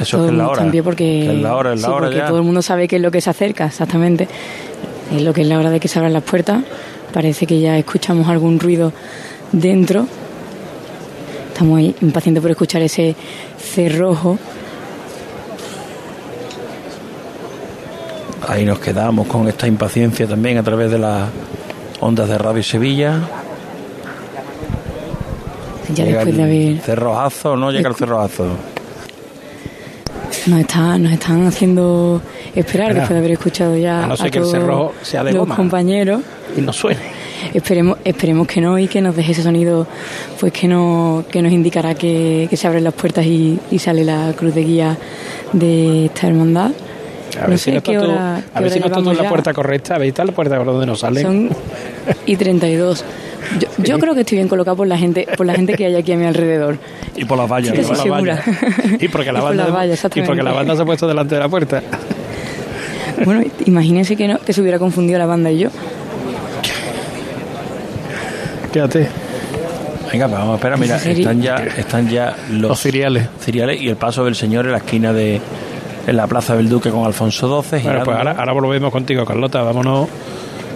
[0.00, 0.62] Eso todo es que el es la hora.
[0.64, 2.26] en pie porque, Que es la hora, es la sí, hora porque ya.
[2.26, 4.28] todo el mundo sabe qué es lo que se acerca, exactamente.
[5.14, 6.62] Es lo que es la hora de que se abran las puertas.
[7.12, 8.92] Parece que ya escuchamos algún ruido
[9.52, 10.06] dentro.
[11.52, 13.14] Estamos ahí impacientes por escuchar ese
[13.58, 14.38] cerrojo.
[18.48, 21.28] Ahí nos quedamos con esta impaciencia también a través de las
[22.00, 23.20] ondas de Radio Sevilla.
[25.94, 28.46] Ya Llega después de el haber cerrojazo, no llega el cerrojazo.
[30.46, 32.20] nos, está, nos están haciendo
[32.54, 32.94] esperar Espera.
[32.94, 35.32] después de haber escuchado ya A no ser a que el todos cerrojo sea de
[35.32, 35.56] los goma.
[35.56, 36.22] compañeros.
[36.56, 37.00] Y no suene.
[37.54, 39.86] Esperemos, esperemos que no y que nos deje ese sonido
[40.38, 44.04] pues que no, que nos indicará que, que se abren las puertas y, y sale
[44.04, 44.96] la cruz de guía
[45.52, 46.70] de esta hermandad.
[47.36, 49.16] A ver no si no está tú- hora, a ver si no está tú en
[49.16, 49.98] la puerta correcta.
[49.98, 51.22] ¿Veis está la puerta por donde nos sale?
[51.22, 51.48] Son
[52.26, 53.04] y 32.
[53.84, 56.12] Yo, creo que estoy bien colocado por la gente por la gente que hay aquí
[56.12, 56.78] a mi alrededor.
[57.16, 57.74] Y por las vallas.
[57.76, 58.42] Por las segura.
[58.44, 59.02] vallas.
[59.02, 61.40] Y porque la Y por banda, y porque la banda se ha puesto delante de
[61.40, 61.82] la puerta.
[63.24, 65.68] Bueno, imagínense que no que se hubiera confundido la banda y yo.
[68.72, 69.08] Quédate.
[70.10, 70.78] Venga, pues vamos a esperar.
[70.78, 73.28] Mira, están ya, están ya los, ciriales.
[73.40, 75.40] ciriales y el paso del señor en la esquina de
[76.06, 77.82] en la plaza del Duque con Alfonso XII.
[77.82, 79.62] Bueno, pues ahora, ahora volvemos contigo, Carlota.
[79.62, 80.08] Vámonos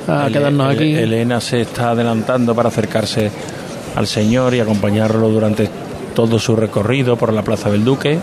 [0.08, 0.94] a Ele- quedarnos Ele- aquí.
[0.94, 3.30] Elena se está adelantando para acercarse
[3.94, 5.68] al señor y acompañarlo durante
[6.14, 8.18] todo su recorrido por la Plaza del Duque.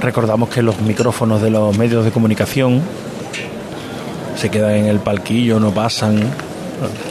[0.00, 2.80] Recordamos que los micrófonos de los medios de comunicación
[4.36, 6.20] se quedan en el palquillo, no pasan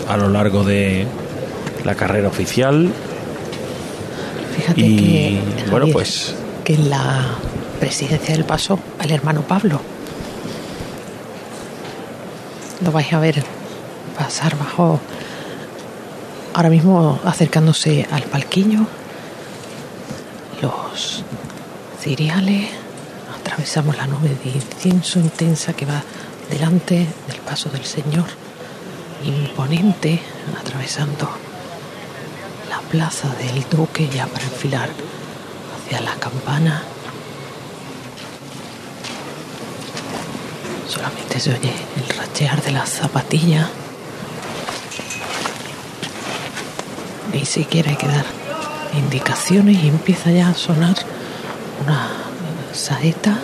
[0.10, 1.08] a lo largo de
[1.86, 2.89] la carrera oficial.
[4.58, 7.25] Fíjate Y que, bueno, Javier, pues que en la
[7.80, 9.80] presidencia del paso el hermano Pablo
[12.81, 13.43] lo vais a ver
[14.17, 14.99] pasar bajo
[16.53, 18.79] ahora mismo acercándose al palquillo
[20.61, 21.23] los
[21.99, 22.69] ciriales
[23.39, 26.03] atravesamos la nube de incienso intensa que va
[26.49, 28.25] delante del paso del Señor
[29.23, 30.19] imponente
[30.59, 31.29] atravesando
[32.69, 34.89] la plaza del Duque ya para enfilar
[35.77, 36.83] hacia la campana.
[40.91, 43.69] Solamente se oye el rachear de las zapatillas.
[47.34, 48.25] Ni siquiera hay que dar
[48.97, 50.97] indicaciones y empieza ya a sonar
[51.86, 52.10] una
[52.73, 53.39] saeta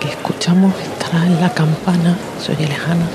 [0.00, 3.06] que escuchamos estará en la campana, se oye lejana.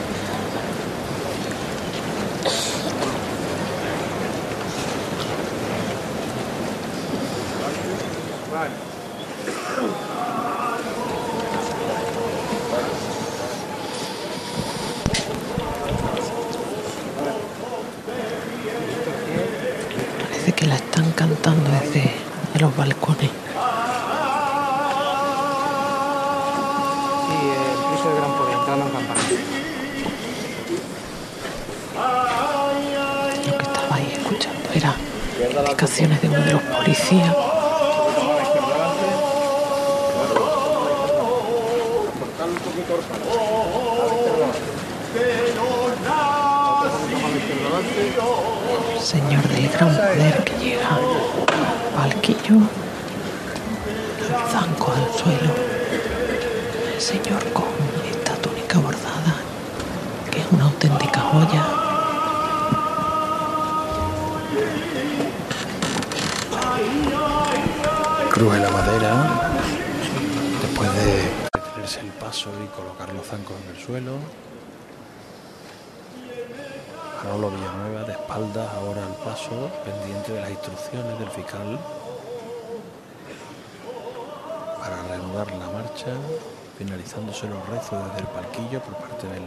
[87.06, 89.44] realizándose los rezos desde el palquillo por parte del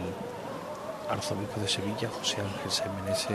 [1.09, 3.33] arzobispo de Sevilla, José Ángel Semenese.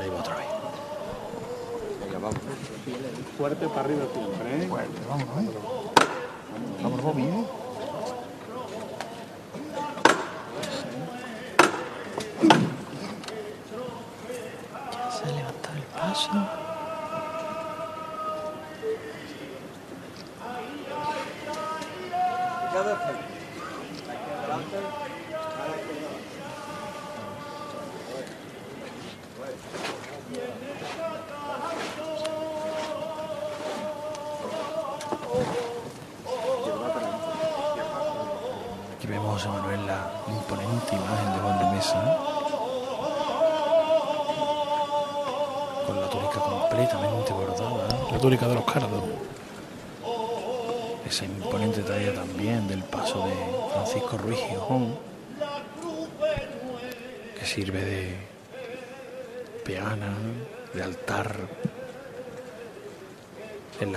[0.00, 0.46] Ahí va otra vez.
[2.00, 2.40] Venga, vamos.
[3.36, 4.68] Fuerte para arriba siempre, ¿eh?
[4.68, 5.54] Fuerte, vamos, vamos.
[6.82, 7.46] Vamos, vamos, ¿eh?
[14.92, 16.65] Ya se ha levantado el paso.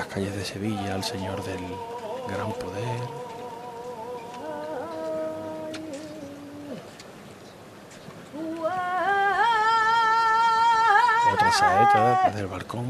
[0.09, 1.61] calles de Sevilla al Señor del
[2.27, 2.99] Gran Poder.
[11.33, 12.85] Otra saeta desde el balcón.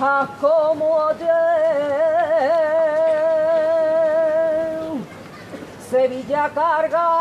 [0.00, 1.26] Como acomodé.
[5.90, 7.19] Sevilla carga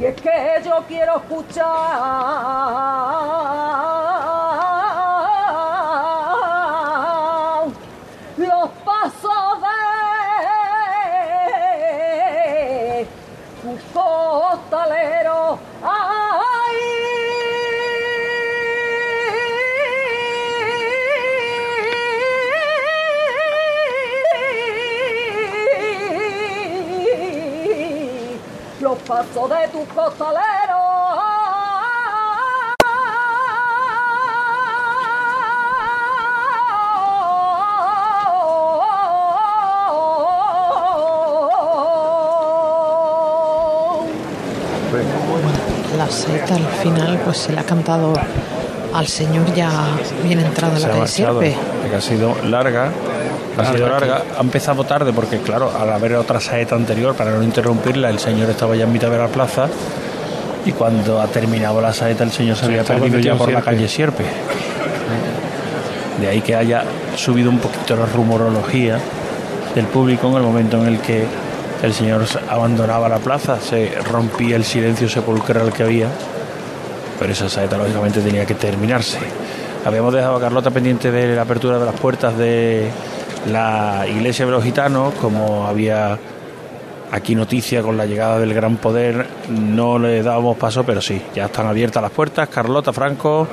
[0.00, 0.30] Y es que
[0.64, 1.66] yo quiero escuchar
[29.40, 30.40] paso de tus costaleros.
[45.96, 48.12] La seta al final pues se le ha cantado
[48.94, 49.70] al señor ya
[50.24, 51.56] bien entrado en la calle Sierpe.
[51.88, 52.90] que ha sido larga.
[53.60, 57.42] Ha sido larga, ha empezado tarde porque, claro, al haber otra saeta anterior, para no
[57.42, 59.68] interrumpirla, el señor estaba ya en mitad de la plaza
[60.64, 63.88] y cuando ha terminado la saeta, el señor se había perdido ya por la calle
[63.88, 64.24] Sierpe.
[66.20, 66.84] De ahí que haya
[67.16, 68.98] subido un poquito la rumorología
[69.74, 71.24] del público en el momento en el que
[71.82, 76.08] el señor abandonaba la plaza, se rompía el silencio sepulcral que había,
[77.18, 79.18] pero esa saeta lógicamente tenía que terminarse.
[79.84, 82.90] Habíamos dejado a Carlota pendiente de la apertura de las puertas de
[83.48, 86.18] la iglesia de los gitanos, como había
[87.12, 91.46] aquí noticia con la llegada del gran poder, no le dábamos paso, pero sí, ya
[91.46, 92.48] están abiertas las puertas.
[92.48, 93.48] Carlota Franco,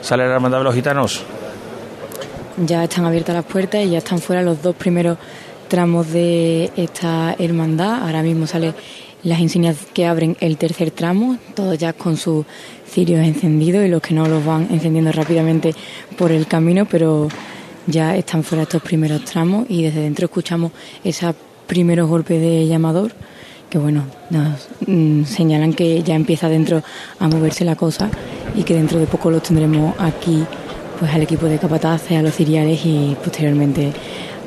[0.00, 1.22] sale la hermandad de los gitanos.
[2.64, 5.18] Ya están abiertas las puertas y ya están fuera los dos primeros
[5.68, 8.02] tramos de esta hermandad.
[8.02, 8.74] Ahora mismo salen
[9.22, 12.46] las insignias que abren el tercer tramo, todos ya con sus
[12.88, 15.74] cirios encendidos y los que no los van encendiendo rápidamente
[16.16, 17.28] por el camino, pero
[17.86, 20.72] ya están fuera estos primeros tramos y desde dentro escuchamos
[21.04, 21.34] esos
[21.66, 23.12] primeros golpes de llamador
[23.70, 26.82] que bueno, nos mm, señalan que ya empieza dentro
[27.18, 28.10] a moverse la cosa
[28.54, 30.44] y que dentro de poco los tendremos aquí
[30.98, 33.92] pues al equipo de capataces, a los ciriales y posteriormente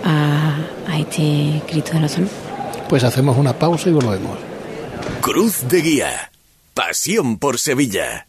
[0.03, 2.29] a, a este Cristo de la Salud.
[2.87, 4.37] Pues hacemos una pausa y volvemos.
[5.21, 6.31] Cruz de Guía.
[6.73, 8.28] Pasión por Sevilla.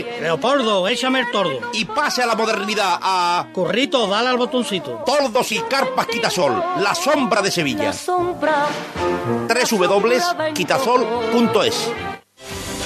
[0.21, 1.59] Leopoldo, échame el tordo.
[1.73, 3.47] Y pase a la modernidad a.
[3.53, 5.03] Corrito, dale al botoncito.
[5.05, 7.93] Tordos y carpas Quitasol, la sombra de Sevilla.
[7.93, 8.65] Sombra,
[9.47, 11.91] www.quitasol.es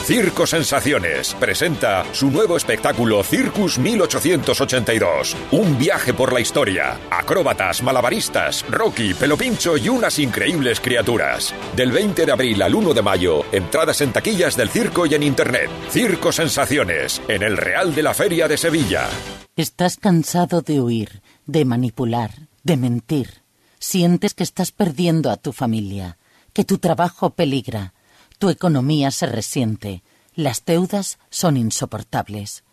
[0.05, 5.35] Circo Sensaciones presenta su nuevo espectáculo Circus 1882.
[5.49, 6.99] Un viaje por la historia.
[7.09, 11.55] Acróbatas, malabaristas, Rocky, Pelopincho y unas increíbles criaturas.
[11.75, 15.23] Del 20 de abril al 1 de mayo, entradas en taquillas del circo y en
[15.23, 15.71] internet.
[15.89, 19.07] Circo Sensaciones, en el Real de la Feria de Sevilla.
[19.55, 22.29] Estás cansado de huir, de manipular,
[22.61, 23.41] de mentir.
[23.79, 26.19] Sientes que estás perdiendo a tu familia,
[26.53, 27.94] que tu trabajo peligra,
[28.37, 32.63] tu economía se resiente, las deudas son insoportables.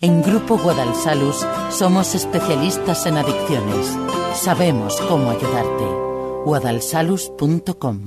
[0.00, 3.96] En Grupo Guadalsalus somos especialistas en adicciones.
[4.34, 5.84] Sabemos cómo ayudarte.
[6.44, 8.06] guadalsalus.com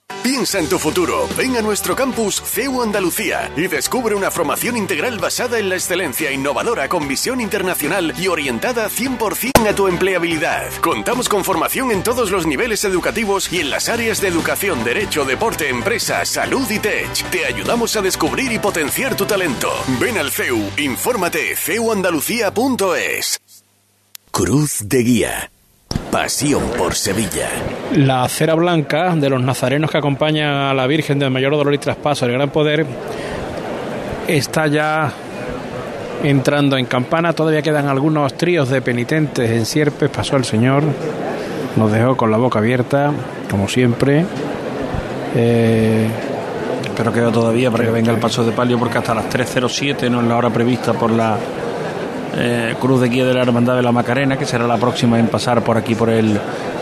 [0.23, 1.27] Piensa en tu futuro.
[1.37, 6.31] Ven a nuestro campus CEU Andalucía y descubre una formación integral basada en la excelencia
[6.31, 10.71] innovadora con visión internacional y orientada 100% a tu empleabilidad.
[10.81, 15.25] Contamos con formación en todos los niveles educativos y en las áreas de educación, derecho,
[15.25, 17.11] deporte, empresa, salud y tech.
[17.31, 19.71] Te ayudamos a descubrir y potenciar tu talento.
[19.99, 23.39] Ven al CEU, infórmate ceuandalucía.es.
[24.31, 25.51] Cruz de Guía.
[26.11, 27.47] Pasión por Sevilla.
[27.95, 31.77] La cera blanca de los nazarenos que acompañan a la Virgen del Mayor Dolor y
[31.77, 32.85] Traspaso del Gran Poder
[34.27, 35.11] está ya
[36.23, 37.31] entrando en campana.
[37.33, 40.09] Todavía quedan algunos tríos de penitentes en sierpes.
[40.09, 40.83] Pasó el Señor,
[41.77, 43.11] nos dejó con la boca abierta,
[43.49, 44.25] como siempre.
[45.35, 46.07] Eh,
[46.97, 50.19] Pero queda todavía para que venga el paso de palio porque hasta las 3.07 no
[50.21, 51.37] es la hora prevista por la
[52.35, 55.27] eh, Cruz de Guía de la Hermandad de la Macarena, que será la próxima en
[55.27, 56.39] pasar por aquí por el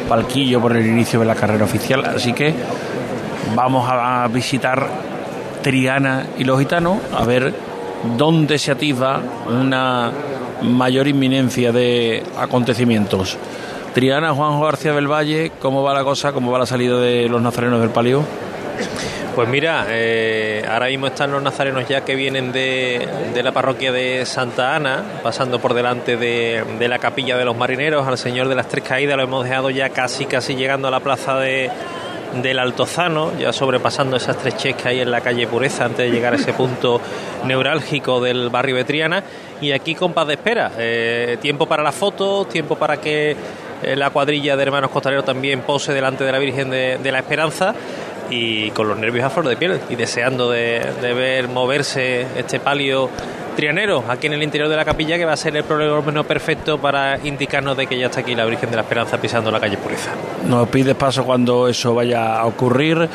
[0.07, 2.05] palquillo, por el inicio de la carrera oficial.
[2.05, 2.53] Así que
[3.55, 4.87] vamos a visitar
[5.61, 7.53] Triana y los gitanos a ver
[8.17, 10.11] dónde se atisba una
[10.61, 13.37] mayor inminencia de acontecimientos.
[13.93, 16.31] Triana, Juanjo García del Valle, ¿cómo va la cosa?
[16.31, 18.23] ¿Cómo va la salida de los nazarenos del palio?
[19.35, 23.91] Pues mira, eh, ahora mismo están los nazarenos ya que vienen de, de la parroquia
[23.91, 28.49] de Santa Ana, pasando por delante de, de, la capilla de los marineros, al Señor
[28.49, 31.69] de las Tres Caídas, lo hemos dejado ya casi, casi llegando a la plaza de,
[32.41, 36.33] del Altozano, ya sobrepasando esas estrechez que hay en la calle Pureza antes de llegar
[36.33, 36.99] a ese punto
[37.45, 39.23] neurálgico del barrio de Triana.
[39.61, 43.35] Y aquí compás de espera, eh, tiempo para la foto, tiempo para que
[43.83, 47.19] eh, la cuadrilla de hermanos costaleros también pose delante de la Virgen de, de la
[47.19, 47.73] Esperanza
[48.29, 53.09] y con los nervios a flor de piel y deseando de, ver moverse este palio
[53.55, 56.77] trianero aquí en el interior de la capilla que va a ser el problema perfecto
[56.77, 59.77] para indicarnos de que ya está aquí la Virgen de la Esperanza pisando la calle
[59.77, 60.11] Pureza.
[60.47, 63.09] Nos pides paso cuando eso vaya a ocurrir.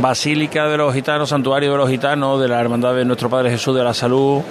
[0.00, 3.76] Basílica de los Gitanos, Santuario de los Gitanos, de la Hermandad de Nuestro Padre Jesús
[3.76, 4.42] de la Salud.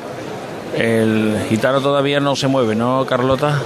[0.77, 3.59] El gitano todavía no se mueve, ¿no, Carlota?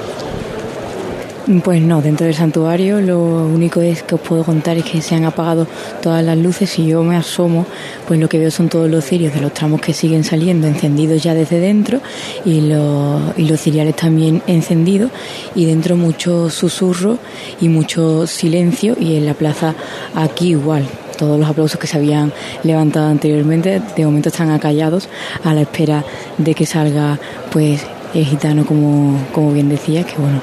[1.64, 5.16] Pues no, dentro del santuario lo único es que os puedo contar es que se
[5.16, 5.66] han apagado
[6.02, 7.66] todas las luces y yo me asomo,
[8.06, 11.24] pues lo que veo son todos los cirios de los tramos que siguen saliendo encendidos
[11.24, 12.02] ya desde dentro
[12.44, 15.10] y los, y los ciriales también encendidos
[15.56, 17.18] y dentro mucho susurro
[17.62, 19.74] y mucho silencio y en la plaza
[20.16, 20.86] aquí igual.
[21.18, 22.34] Todos los aplausos que se habían
[22.64, 25.08] levantado anteriormente de momento están acallados
[25.46, 26.04] a la espera
[26.38, 27.18] de que salga
[27.52, 30.42] pues el gitano como, como bien decía, que bueno,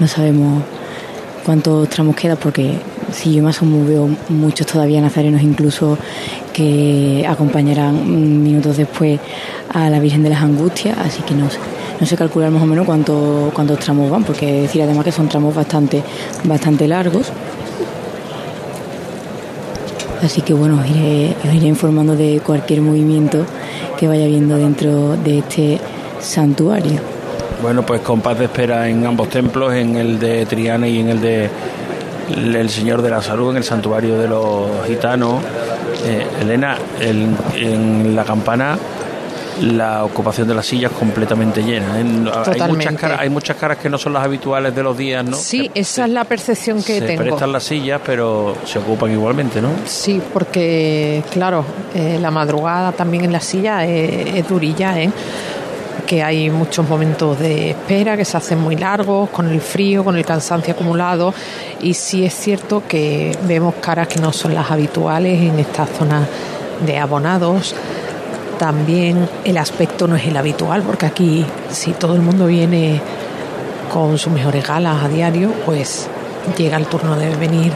[0.00, 0.62] no sabemos
[1.44, 2.78] cuántos tramos queda porque
[3.12, 5.96] si yo más o menos veo muchos todavía nazarenos incluso
[6.52, 9.20] que acompañarán minutos después
[9.72, 11.58] a la Virgen de las Angustias, así que no sé,
[12.00, 15.28] no sé calcular más o menos cuánto, cuántos tramos van, porque decir además que son
[15.28, 16.02] tramos bastante,
[16.44, 17.28] bastante largos.
[20.22, 23.44] Así que bueno, os iré, os iré informando de cualquier movimiento
[23.98, 25.80] que vaya viendo dentro de este
[26.20, 27.15] santuario.
[27.62, 31.20] Bueno, pues compás de espera en ambos templos, en el de Triana y en el
[31.20, 31.50] de
[32.28, 35.42] el Señor de la Salud, en el santuario de los gitanos.
[36.04, 38.76] Eh, Elena, el, en la campana
[39.60, 41.98] la ocupación de las sillas completamente llena.
[41.98, 42.04] ¿eh?
[42.60, 45.36] Hay, muchas caras, hay muchas caras que no son las habituales de los días, ¿no?
[45.36, 47.22] Sí, esa es la percepción que se tengo.
[47.22, 49.70] prestan las sillas, pero se ocupan igualmente, ¿no?
[49.86, 55.10] Sí, porque, claro, eh, la madrugada también en la silla es, es durilla, ¿eh?
[56.06, 60.16] Que hay muchos momentos de espera que se hacen muy largos, con el frío, con
[60.16, 61.32] el cansancio acumulado,
[61.80, 66.26] y sí es cierto que vemos caras que no son las habituales en esta zona
[66.84, 67.74] de abonados.
[68.58, 73.00] También el aspecto no es el habitual, porque aquí si todo el mundo viene
[73.92, 76.08] con sus mejores galas a diario, pues
[76.56, 77.72] llega el turno de venir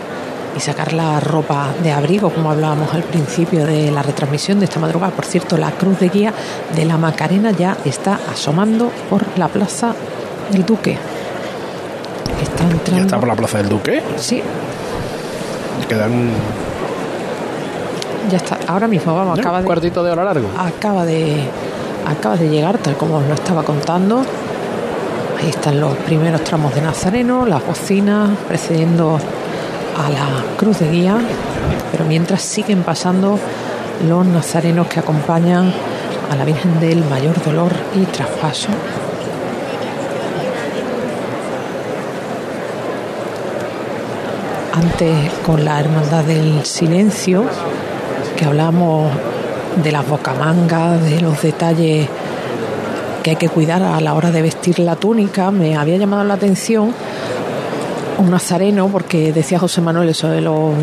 [0.57, 4.81] y sacar la ropa de abrigo, como hablábamos al principio de la retransmisión de esta
[4.81, 5.13] madrugada.
[5.13, 6.33] Por cierto, la cruz de guía
[6.75, 9.95] de la Macarena ya está asomando por la plaza
[10.51, 10.99] del Duque.
[12.43, 12.97] Está entrando.
[12.97, 14.03] ¿Ya está por la plaza del Duque?
[14.17, 14.43] Sí.
[15.89, 16.31] Quedan.
[18.31, 18.59] Ya está.
[18.67, 19.67] Ahora mismo, vamos, acaba un de.
[19.67, 20.49] cuartito de hora largo.
[20.59, 21.43] Acaba de.
[22.07, 24.25] Acaba de llegar, tal como os lo estaba contando.
[25.41, 29.19] Ahí están los primeros tramos de Nazareno, las bocinas precediendo
[30.07, 31.19] a la cruz de guía,
[31.93, 33.39] pero mientras siguen pasando
[34.09, 35.73] los nazarenos que acompañan
[36.31, 38.69] a la Virgen del Mayor Dolor y Traspaso.
[44.73, 47.45] Antes con la Hermandad del Silencio,
[48.37, 49.13] que hablamos
[49.83, 52.09] de las bocamangas, de los detalles
[53.23, 56.35] que hay que cuidar a la hora de vestir la túnica, me había llamado la
[56.35, 56.95] atención
[58.21, 60.75] un nazareno, porque decía José Manuel eso de los,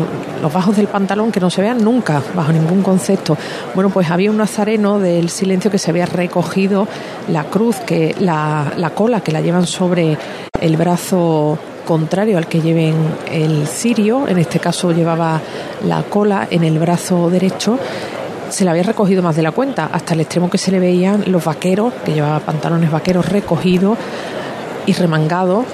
[0.42, 3.36] los bajos del pantalón que no se vean nunca, bajo ningún concepto.
[3.74, 6.88] Bueno, pues había un nazareno del silencio que se había recogido
[7.28, 10.18] la cruz, que la, la cola que la llevan sobre
[10.60, 12.94] el brazo contrario al que lleven
[13.30, 15.40] el cirio, en este caso llevaba
[15.86, 17.78] la cola en el brazo derecho,
[18.50, 21.24] se la había recogido más de la cuenta, hasta el extremo que se le veían
[21.26, 23.96] los vaqueros, que llevaba pantalones vaqueros recogidos
[24.86, 25.64] y remangados,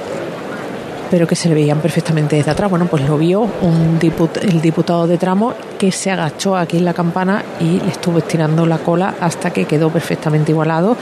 [1.14, 2.68] pero que se le veían perfectamente desde atrás.
[2.68, 6.84] Bueno, pues lo vio un diput- el diputado de tramo que se agachó aquí en
[6.84, 10.96] la campana y le estuvo estirando la cola hasta que quedó perfectamente igualado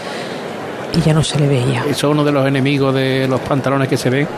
[0.94, 1.80] y ya no se le veía.
[1.88, 4.28] Eso es uno de los enemigos de los pantalones que se ven.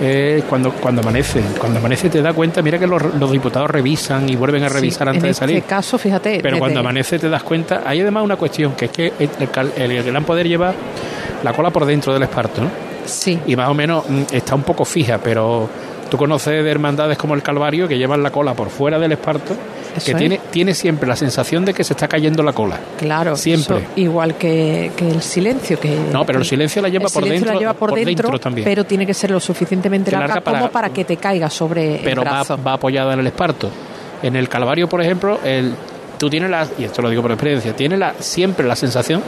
[0.00, 4.26] eh, cuando, cuando amanece, cuando amanece te da cuenta, mira que los, los diputados revisan
[4.30, 5.56] y vuelven a revisar Sí, antes en de salir.
[5.58, 6.40] este caso, fíjate.
[6.42, 9.28] Pero cuando amanece te das cuenta, hay además una cuestión, que es que el,
[9.76, 10.72] el gran poder lleva
[11.44, 12.89] la cola por dentro del esparto, ¿no?
[13.04, 13.38] Sí.
[13.46, 15.68] Y más o menos mm, está un poco fija, pero
[16.10, 19.54] tú conoces de hermandades como el Calvario que llevan la cola por fuera del esparto,
[19.96, 20.16] Eso que es.
[20.16, 22.78] tiene, tiene siempre la sensación de que se está cayendo la cola.
[22.98, 23.78] Claro, Siempre.
[23.78, 25.78] eso, igual que, que el silencio.
[25.78, 27.98] Que, No, pero el silencio la lleva el por silencio dentro- la lleva por, por
[27.98, 28.64] dentro, dentro también.
[28.64, 32.00] pero tiene que ser lo suficientemente larga, larga para- como para que te caiga sobre
[32.02, 32.58] pero el va, brazo.
[32.62, 33.70] va apoyada en el esparto.
[34.22, 35.72] En el Calvario, por ejemplo, el,
[36.18, 39.22] tú tienes la, y esto lo digo por experiencia, tienes la, siempre la sensación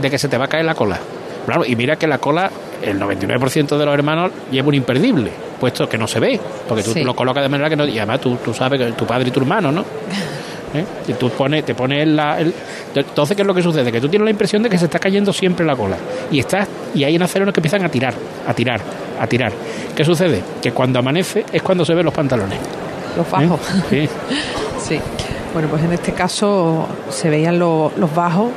[0.00, 0.98] de que se te va a caer la cola.
[1.46, 2.50] Claro, y mira que la cola,
[2.82, 5.30] el 99% de los hermanos lleva un imperdible,
[5.60, 6.38] puesto que no se ve,
[6.68, 7.02] porque tú Sí.
[7.04, 7.86] lo colocas de manera que no.
[7.86, 9.82] Y además tú, tú sabes que tu padre y tu hermano, ¿no?
[10.74, 10.84] ¿Eh?
[11.08, 12.40] Y tú pones, te pones la.
[12.40, 12.52] el-
[12.94, 13.90] entonces, ¿qué es lo que sucede?
[13.92, 15.96] Que tú tienes la impresión de que se está cayendo siempre la cola.
[16.30, 18.12] Y estás, y hay nazarenos que empiezan a tirar,
[18.46, 18.80] a tirar,
[19.20, 19.52] a tirar.
[19.94, 20.42] ¿Qué sucede?
[20.60, 22.58] Que cuando amanece es cuando se ven los pantalones.
[23.16, 23.60] Los bajos.
[23.88, 24.08] Sí.
[24.86, 25.00] Sí.
[25.52, 28.50] Bueno, pues en este caso se veían lo- los bajos,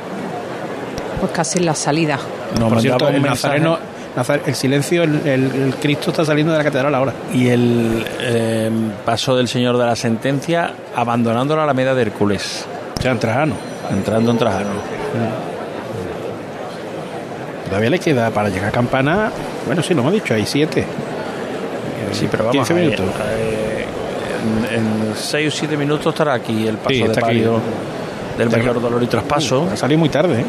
[1.18, 2.18] pues casi en la salida.
[2.58, 3.78] Por cierto, el nazareno,
[4.16, 7.12] Nazar- el silencio, el, el- el Cristo está saliendo de la catedral ahora.
[7.32, 8.70] Y el eh,
[9.04, 12.66] paso del señor de la sentencia abandonando la Alameda de Hércules.
[12.98, 13.54] O sea, en Trajano.
[13.90, 14.70] Entrando en Trajano.
[17.68, 19.30] Todavía le queda para llegar a Campana.
[19.66, 20.84] Bueno, sí, lo hemos dicho, hay siete.
[22.12, 23.06] Sí, pero vamos 15 a ver, minutos.
[23.28, 23.84] eh,
[24.74, 27.60] en 6 o 7 minutos estará aquí el paso Sí, de palio
[28.36, 29.68] del mayor dolor y traspaso.
[29.72, 30.44] Ha salido muy tarde, ¿eh?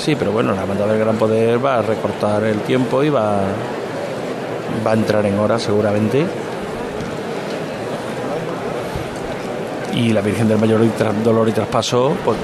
[0.00, 3.40] Sí, pero bueno, la banda del gran poder va a recortar el tiempo y va,
[4.86, 6.24] va a entrar en hora seguramente.
[9.94, 10.80] Y la Virgen del Mayor
[11.24, 12.38] Dolor y Traspaso, pues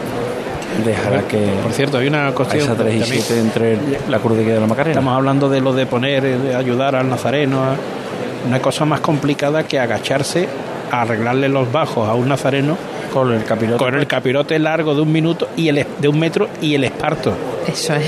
[0.85, 1.39] dejará que.
[1.63, 2.65] Por cierto, hay una cuestión.
[2.65, 3.23] esa 3 y también.
[3.23, 3.79] 7 entre
[4.11, 4.93] la Cruz de Guía de la Macarena.
[4.93, 7.63] Estamos hablando de lo de poner, eh, de ayudar al nazareno.
[7.65, 7.77] a-
[8.47, 10.47] Una cosa más complicada que agacharse
[10.93, 12.77] a arreglarle los bajos a un nazareno
[13.13, 16.49] con el capirote, con el capirote largo de un minuto y el de un metro
[16.61, 17.33] y el esparto.
[17.67, 18.07] Eso es.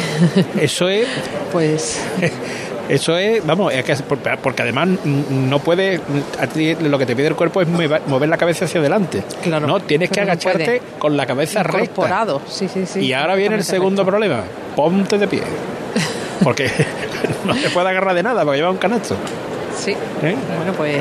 [0.61, 1.07] Eso es.
[1.53, 2.03] Pues.
[2.89, 6.01] Eso es, vamos, es que es por- porque además no puedes,
[6.41, 9.23] a ti lo que te pide el cuerpo es mover mover la cabeza hacia adelante.
[9.43, 9.67] Claro.
[9.67, 10.83] No, tienes que no agacharte puede.
[10.99, 12.27] con la cabeza recta.
[12.49, 13.01] Sí, sí, sí.
[13.01, 14.41] Y ahora viene el segundo problema.
[14.75, 15.43] Ponte de pie.
[16.43, 16.71] Porque
[17.45, 19.17] no te puede agarrar de nada porque lleva un canasto.
[19.77, 19.91] Sí.
[20.23, 20.37] ¿Eh?
[20.57, 20.97] Bueno, pues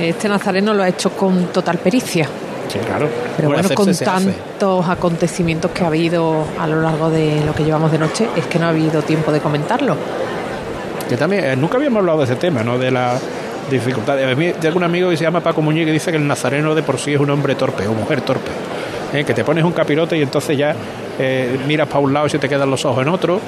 [0.00, 2.28] este nazareno lo ha hecho con total pericia.
[2.72, 3.06] Sí, claro.
[3.36, 4.04] Pero bueno, con hace.
[4.04, 8.46] tantos acontecimientos que ha habido a lo largo de lo que llevamos de noche, es
[8.46, 9.94] que no ha habido tiempo de comentarlo.
[11.06, 12.78] Que también, eh, nunca habíamos hablado de ese tema, ¿no?
[12.78, 13.18] De la
[13.70, 14.18] dificultad.
[14.22, 16.74] A mí tengo un amigo que se llama Paco Muñiz que dice que el nazareno
[16.74, 18.50] de por sí es un hombre torpe o mujer torpe.
[19.12, 19.24] ¿eh?
[19.24, 20.74] Que te pones un capirote y entonces ya
[21.18, 23.38] eh, miras para un lado y se te quedan los ojos en otro.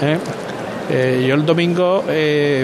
[0.00, 0.18] ¿eh?
[1.26, 2.02] Yo el domingo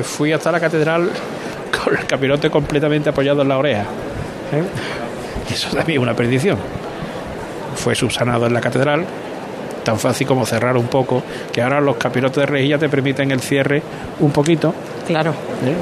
[0.03, 1.11] fui hasta la catedral
[1.85, 3.85] con el capirote completamente apoyado en la oreja.
[5.47, 5.51] ¿Eh?
[5.51, 6.59] Y eso también es una perdición.
[7.77, 9.05] Fue subsanado en la catedral,
[9.85, 11.23] tan fácil como cerrar un poco,
[11.53, 13.83] que ahora los capirotes de rejilla te permiten el cierre
[14.21, 14.75] un poquito.
[15.07, 15.31] Claro.
[15.65, 15.75] ¿eh?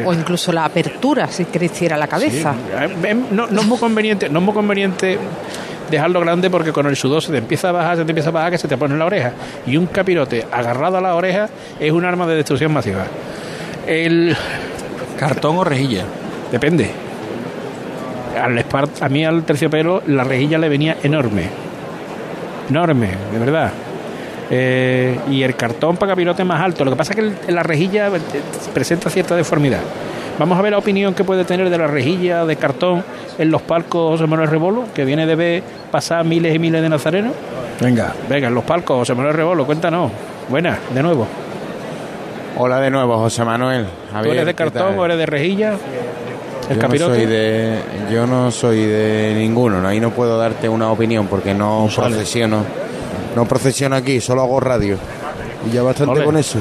[0.00, 2.52] Y- O, o incluso la apertura, si creciera la cabeza.
[2.54, 5.18] Sí, eh, no, no es muy conveniente, no es muy conveniente
[5.90, 8.32] dejarlo grande porque con el sudor se te empieza a bajar, se te empieza a
[8.32, 9.32] bajar que se te pone en la oreja.
[9.66, 11.48] Y un capirote agarrado a la oreja
[11.80, 13.04] es un arma de destrucción masiva.
[13.86, 14.36] El
[15.18, 16.04] cartón o rejilla.
[16.52, 16.90] Depende.
[18.38, 21.44] Al espar- a mí al terciopelo la rejilla le venía enorme.
[22.70, 23.70] Enorme, de verdad.
[24.50, 26.84] Eh, y el cartón para capirote más alto.
[26.84, 28.20] Lo que pasa es que el- la rejilla eh,
[28.72, 29.80] presenta cierta deformidad.
[30.38, 33.02] Vamos a ver la opinión que puede tener de la rejilla de cartón
[33.38, 36.88] en los palcos José Manuel Rebolo, que viene de ver pasar miles y miles de
[36.88, 37.32] nazarenos.
[37.80, 38.12] Venga.
[38.28, 40.10] Venga, en los palcos José Manuel Rebolo, cuéntanos.
[40.48, 41.26] Buena, de nuevo.
[42.56, 43.86] Hola de nuevo, José Manuel.
[44.22, 45.74] ¿Tú eres de ¿qué cartón o eres de rejilla?
[46.68, 47.10] ¿El yo capirote?
[47.12, 47.78] No soy de,
[48.12, 49.88] yo no soy de ninguno, ¿no?
[49.88, 52.10] ahí no puedo darte una opinión porque no sale.
[52.16, 52.62] procesiono.
[53.36, 54.96] No procesiono aquí, solo hago radio.
[55.68, 56.24] Y ya bastante Ole.
[56.24, 56.58] con eso.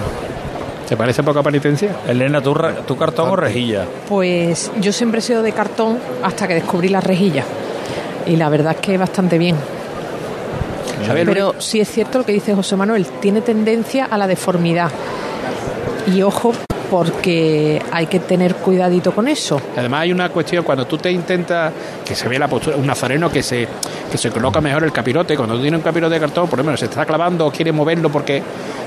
[0.88, 1.98] ¿Te parece poca penitencia?
[2.08, 3.86] Elena, ¿tu, ra- tu cartón o rejilla?
[4.08, 7.46] Pues yo siempre he sido de cartón hasta que descubrí las rejillas.
[8.26, 9.56] Y la verdad es que bastante bien.
[11.06, 14.28] ¿Sabes lo Pero sí es cierto lo que dice José Manuel, tiene tendencia a la
[14.28, 14.90] deformidad.
[16.14, 16.54] Y ojo,
[16.90, 19.62] porque hay que tener cuidadito con eso.
[19.76, 21.72] Además hay una cuestión, cuando tú te intentas,
[22.06, 23.68] que se ve la postura, un nazareno que se,
[24.12, 26.78] que se coloca mejor el capirote, cuando tú tienes un capirote de cartón, por ejemplo,
[26.78, 28.42] se está clavando o quiere moverlo porque,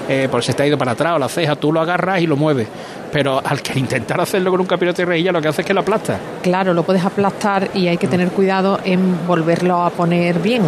[0.09, 2.37] eh, porque se está ido para atrás o la ceja, tú lo agarras y lo
[2.37, 2.69] mueves.
[3.13, 5.75] Pero al que intentar hacerlo con un capirote de rejilla, lo que hace es que
[5.75, 6.19] lo aplasta.
[6.43, 10.63] Claro, lo puedes aplastar y hay que tener cuidado en volverlo a poner bien.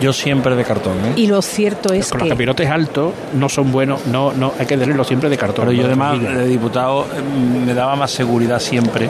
[0.00, 1.12] Yo siempre de cartón, ¿eh?
[1.16, 2.24] Y lo cierto es Con que...
[2.26, 5.66] los capirotes altos no son buenos, no, no, hay que tenerlo siempre de cartón.
[5.66, 7.22] Pero yo además de diputado eh,
[7.66, 9.08] me daba más seguridad siempre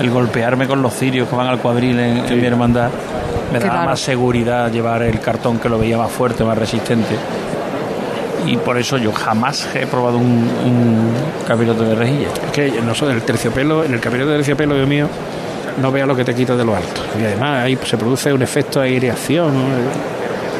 [0.00, 2.90] el golpearme con los cirios que van al cuadril en, en mi hermandad.
[3.52, 3.90] Me daba Claro.
[3.90, 7.14] más seguridad llevar el cartón que lo veía más fuerte, más resistente.
[8.44, 12.28] Y por eso yo jamás he probado un, un de rejilla.
[12.46, 15.08] Es que no sé, el terciopelo, en el capirote de terciopelo Dios mío,
[15.80, 17.02] no vea lo que te quita de lo alto.
[17.20, 19.54] Y además ahí se produce un efecto de aireación.
[19.54, 20.16] Eh,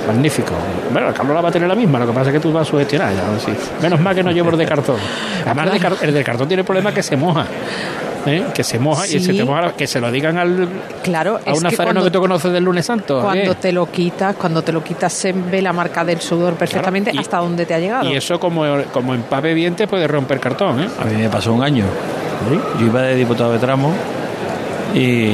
[0.07, 0.53] magnífico.
[0.93, 2.67] Bueno, Carlos la va a tener la misma, lo que pasa es que tú vas
[2.67, 3.13] a sugestionar.
[3.83, 4.97] Menos mal que no llevo el de cartón.
[5.45, 5.71] Además,
[6.03, 7.47] el de el cartón tiene el problema que se moja.
[8.27, 8.45] ¿Eh?
[8.55, 10.69] Que se moja y se te moja, que se lo digan al,
[11.03, 13.21] Claro, a es un que nazareno cuando- que tú conoces del lunes santo.
[13.23, 13.57] Cuando ¿eh?
[13.61, 17.23] te lo quitas, cuando te lo quitas se ve la marca del sudor perfectamente Claro,
[17.23, 18.09] y- hasta donde te ha llegado.
[18.11, 20.81] Y eso como, como empape bien te puede romper cartón.
[20.81, 20.89] ¿eh?
[21.01, 21.85] A mí me pasó un año.
[22.79, 23.93] Yo iba de diputado de tramo
[24.95, 25.31] y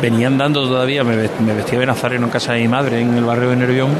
[0.00, 3.14] venía andando todavía, me, vest- me vestía de nazareno en casa de mi madre en
[3.16, 3.90] el barrio de Nervión.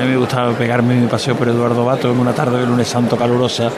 [0.00, 2.88] A mí me gustaba pegarme mi paseo por Eduardo Bato en una tarde de lunes
[2.88, 3.70] santo calurosa.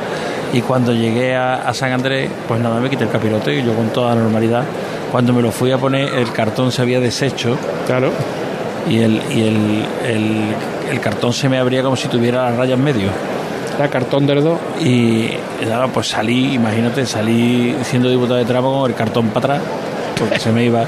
[0.52, 3.74] Y cuando llegué a, a San Andrés, pues nada, me quité el capirote y yo
[3.74, 4.64] con toda normalidad.
[5.10, 7.56] Cuando me lo fui a poner, el cartón se había deshecho.
[7.86, 8.10] Claro.
[8.88, 10.54] Y el, y el, el,
[10.90, 13.08] el cartón se me abría como si tuviera las rayas en medio.
[13.78, 14.58] Era cartón del dos.
[14.80, 15.30] Y
[15.66, 19.68] nada, pues salí, imagínate, salí siendo diputado de tramo con el cartón para atrás,
[20.18, 20.84] porque se me iba,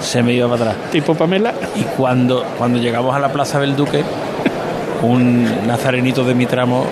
[0.00, 0.90] se me iba para atrás.
[0.92, 1.52] Tipo Pamela.
[1.74, 4.04] Y cuando, cuando llegamos a la Plaza del Duque,
[5.02, 6.84] un nazarenito de mi tramo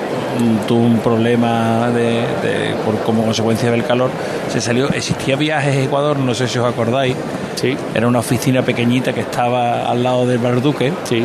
[0.67, 4.11] tuvo un problema de, de- por, como consecuencia del calor.
[4.53, 7.15] Se salió, existía Viajes Ecuador, no sé si os acordáis.
[7.57, 7.77] Sí.
[7.95, 10.93] Era una oficina pequeñita que estaba al lado del Bar Duque.
[11.05, 11.25] Sí.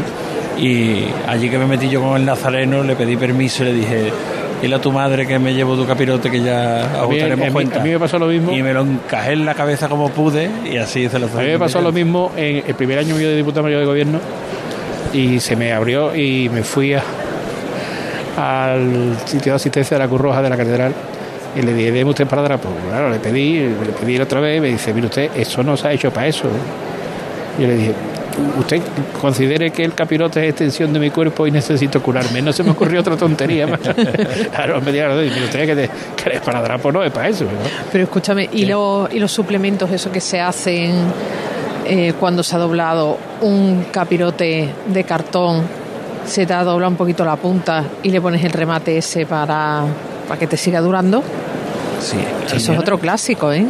[0.58, 4.14] Y allí que me metí yo con el nazareno, le pedí permiso y le dije,
[4.62, 7.80] dile a tu madre que me llevo tu capirote que ya ajustaremos a mí- cuenta.
[7.82, 8.52] a mí me pasó lo mismo.
[8.52, 11.48] Y me lo encajé en la cabeza como pude y así se lo A mí
[11.48, 14.20] me pasó lo mismo en el primer año mío de diputado mayor de gobierno
[15.12, 17.04] y se me abrió y me fui a-
[18.38, 20.94] al sitio de asistencia de la Cruz Roja de la Catedral
[21.56, 22.58] y le dije, deme usted para.
[22.58, 25.88] Pues claro, le pedí, le pedí otra vez me dice, mire usted, eso no se
[25.88, 26.48] ha hecho para eso.
[27.60, 27.94] Yo le dije,
[28.58, 28.82] usted
[29.22, 32.42] considere que el capirote es extensión de mi cuerpo y necesito curarme.
[32.42, 33.80] No se me ocurrió otra tontería más.
[34.56, 37.44] claro, me dijeron, mire usted que, te- que el esparadrapo no es para eso.
[37.44, 37.52] ¿no?
[37.92, 40.96] Pero escúchame, ¿y, lo- y los suplementos, eso que se hacen
[41.86, 45.62] eh, cuando se ha doblado un capirote de cartón,
[46.26, 49.84] se te ha doblado un poquito la punta y le pones el remate ese para,
[50.28, 51.24] para que te siga durando?
[52.02, 52.18] Sí,
[52.54, 53.66] Eso es otro clásico, ¿eh?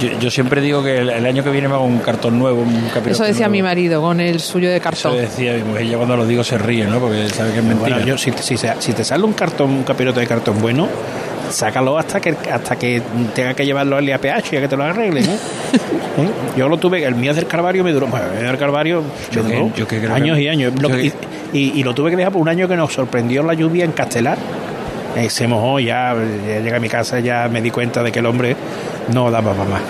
[0.00, 2.62] Yo, yo siempre digo que el, el año que viene me hago un cartón nuevo,
[2.62, 3.50] un Eso decía nuevo.
[3.52, 5.16] mi marido con el suyo de Eso cartón.
[5.16, 6.98] decía mi mujer, ya cuando lo digo se ríe, ¿no?
[6.98, 7.96] Porque sabe que es mentira.
[7.96, 10.88] Bueno, yo, si, si, si te sale un cartón, un capirote de cartón bueno,
[11.50, 13.02] sácalo hasta que hasta que
[13.34, 15.24] tenga que llevarlo al IAPH y a que te lo arreglen.
[15.24, 15.28] ¿eh?
[16.18, 16.28] ¿Eh?
[16.56, 19.42] Yo lo tuve, el mío del Calvario me duró, bueno, el mío del Calvario Yo
[19.44, 20.72] me que- duró yo que años que- y años.
[20.80, 21.12] Lo que- y,
[21.52, 23.92] y- y lo tuve que dejar por un año que nos sorprendió la lluvia en
[23.92, 24.38] Castelar.
[25.16, 26.14] Eh, se mojó, ya,
[26.46, 28.54] ya llegué a mi casa, ya me di cuenta de que el hombre
[29.12, 29.80] no daba para más.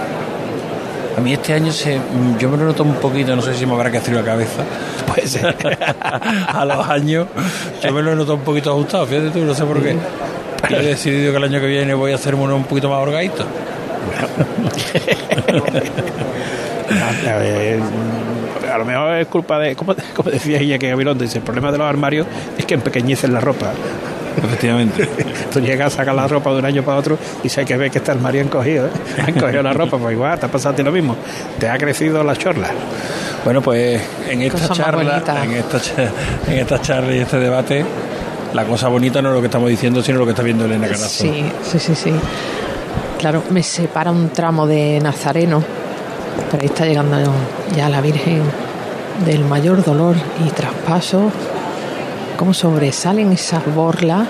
[1.19, 1.99] A mí este año se,
[2.39, 4.63] yo me lo noto un poquito, no sé si me habrá que hacer la cabeza.
[5.07, 5.55] Puede ser.
[6.49, 7.27] a los años
[7.83, 9.97] yo me lo noto un poquito ajustado, fíjate tú, no sé por qué.
[10.69, 13.45] He decidido que el año que viene voy a hacerme uno un poquito más orgadito.
[16.91, 17.81] A, ver,
[18.73, 21.71] a lo mejor es culpa de, como, como decía ella que Gabilondo dice, el problema
[21.71, 22.27] de los armarios
[22.59, 23.73] es que empequeñecen la ropa.
[24.37, 25.09] Efectivamente.
[25.53, 27.91] Tú llegas a sacar la ropa de un año para otro y sé que ves
[27.91, 28.91] que está el armario encogido, ¿eh?
[29.27, 31.17] Han cogido la ropa, pues igual, te ha pasado a ti lo mismo.
[31.59, 32.69] Te ha crecido la chorla.
[33.45, 35.83] Bueno, pues en esta charla, en esta,
[36.49, 37.85] en esta charla y este debate,
[38.53, 40.87] la cosa bonita no es lo que estamos diciendo, sino lo que está viendo Elena
[40.87, 41.09] Carazo.
[41.09, 42.13] Sí, sí, sí, sí.
[43.19, 45.63] Claro, me separa un tramo de Nazareno,
[46.51, 47.17] pero ahí está llegando
[47.77, 48.43] ya la Virgen
[49.25, 51.31] del mayor dolor y traspaso.
[52.37, 54.27] Cómo sobresalen esas borlas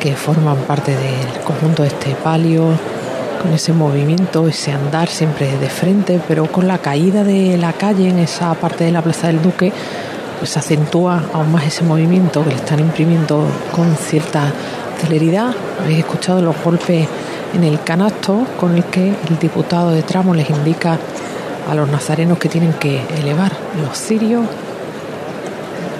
[0.00, 2.66] que forman parte del conjunto de este palio,
[3.42, 8.08] con ese movimiento, ese andar siempre de frente, pero con la caída de la calle
[8.08, 9.72] en esa parte de la Plaza del Duque,
[10.38, 14.52] pues acentúa aún más ese movimiento que le están imprimiendo con cierta
[15.00, 15.54] celeridad.
[15.82, 17.08] Habéis escuchado los golpes
[17.54, 20.98] en el canasto con el que el diputado de tramo les indica
[21.68, 24.46] a los nazarenos que tienen que elevar los cirios,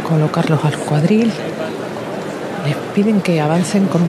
[0.09, 1.33] colocarlos al cuadril,
[2.65, 4.07] les piden que avancen con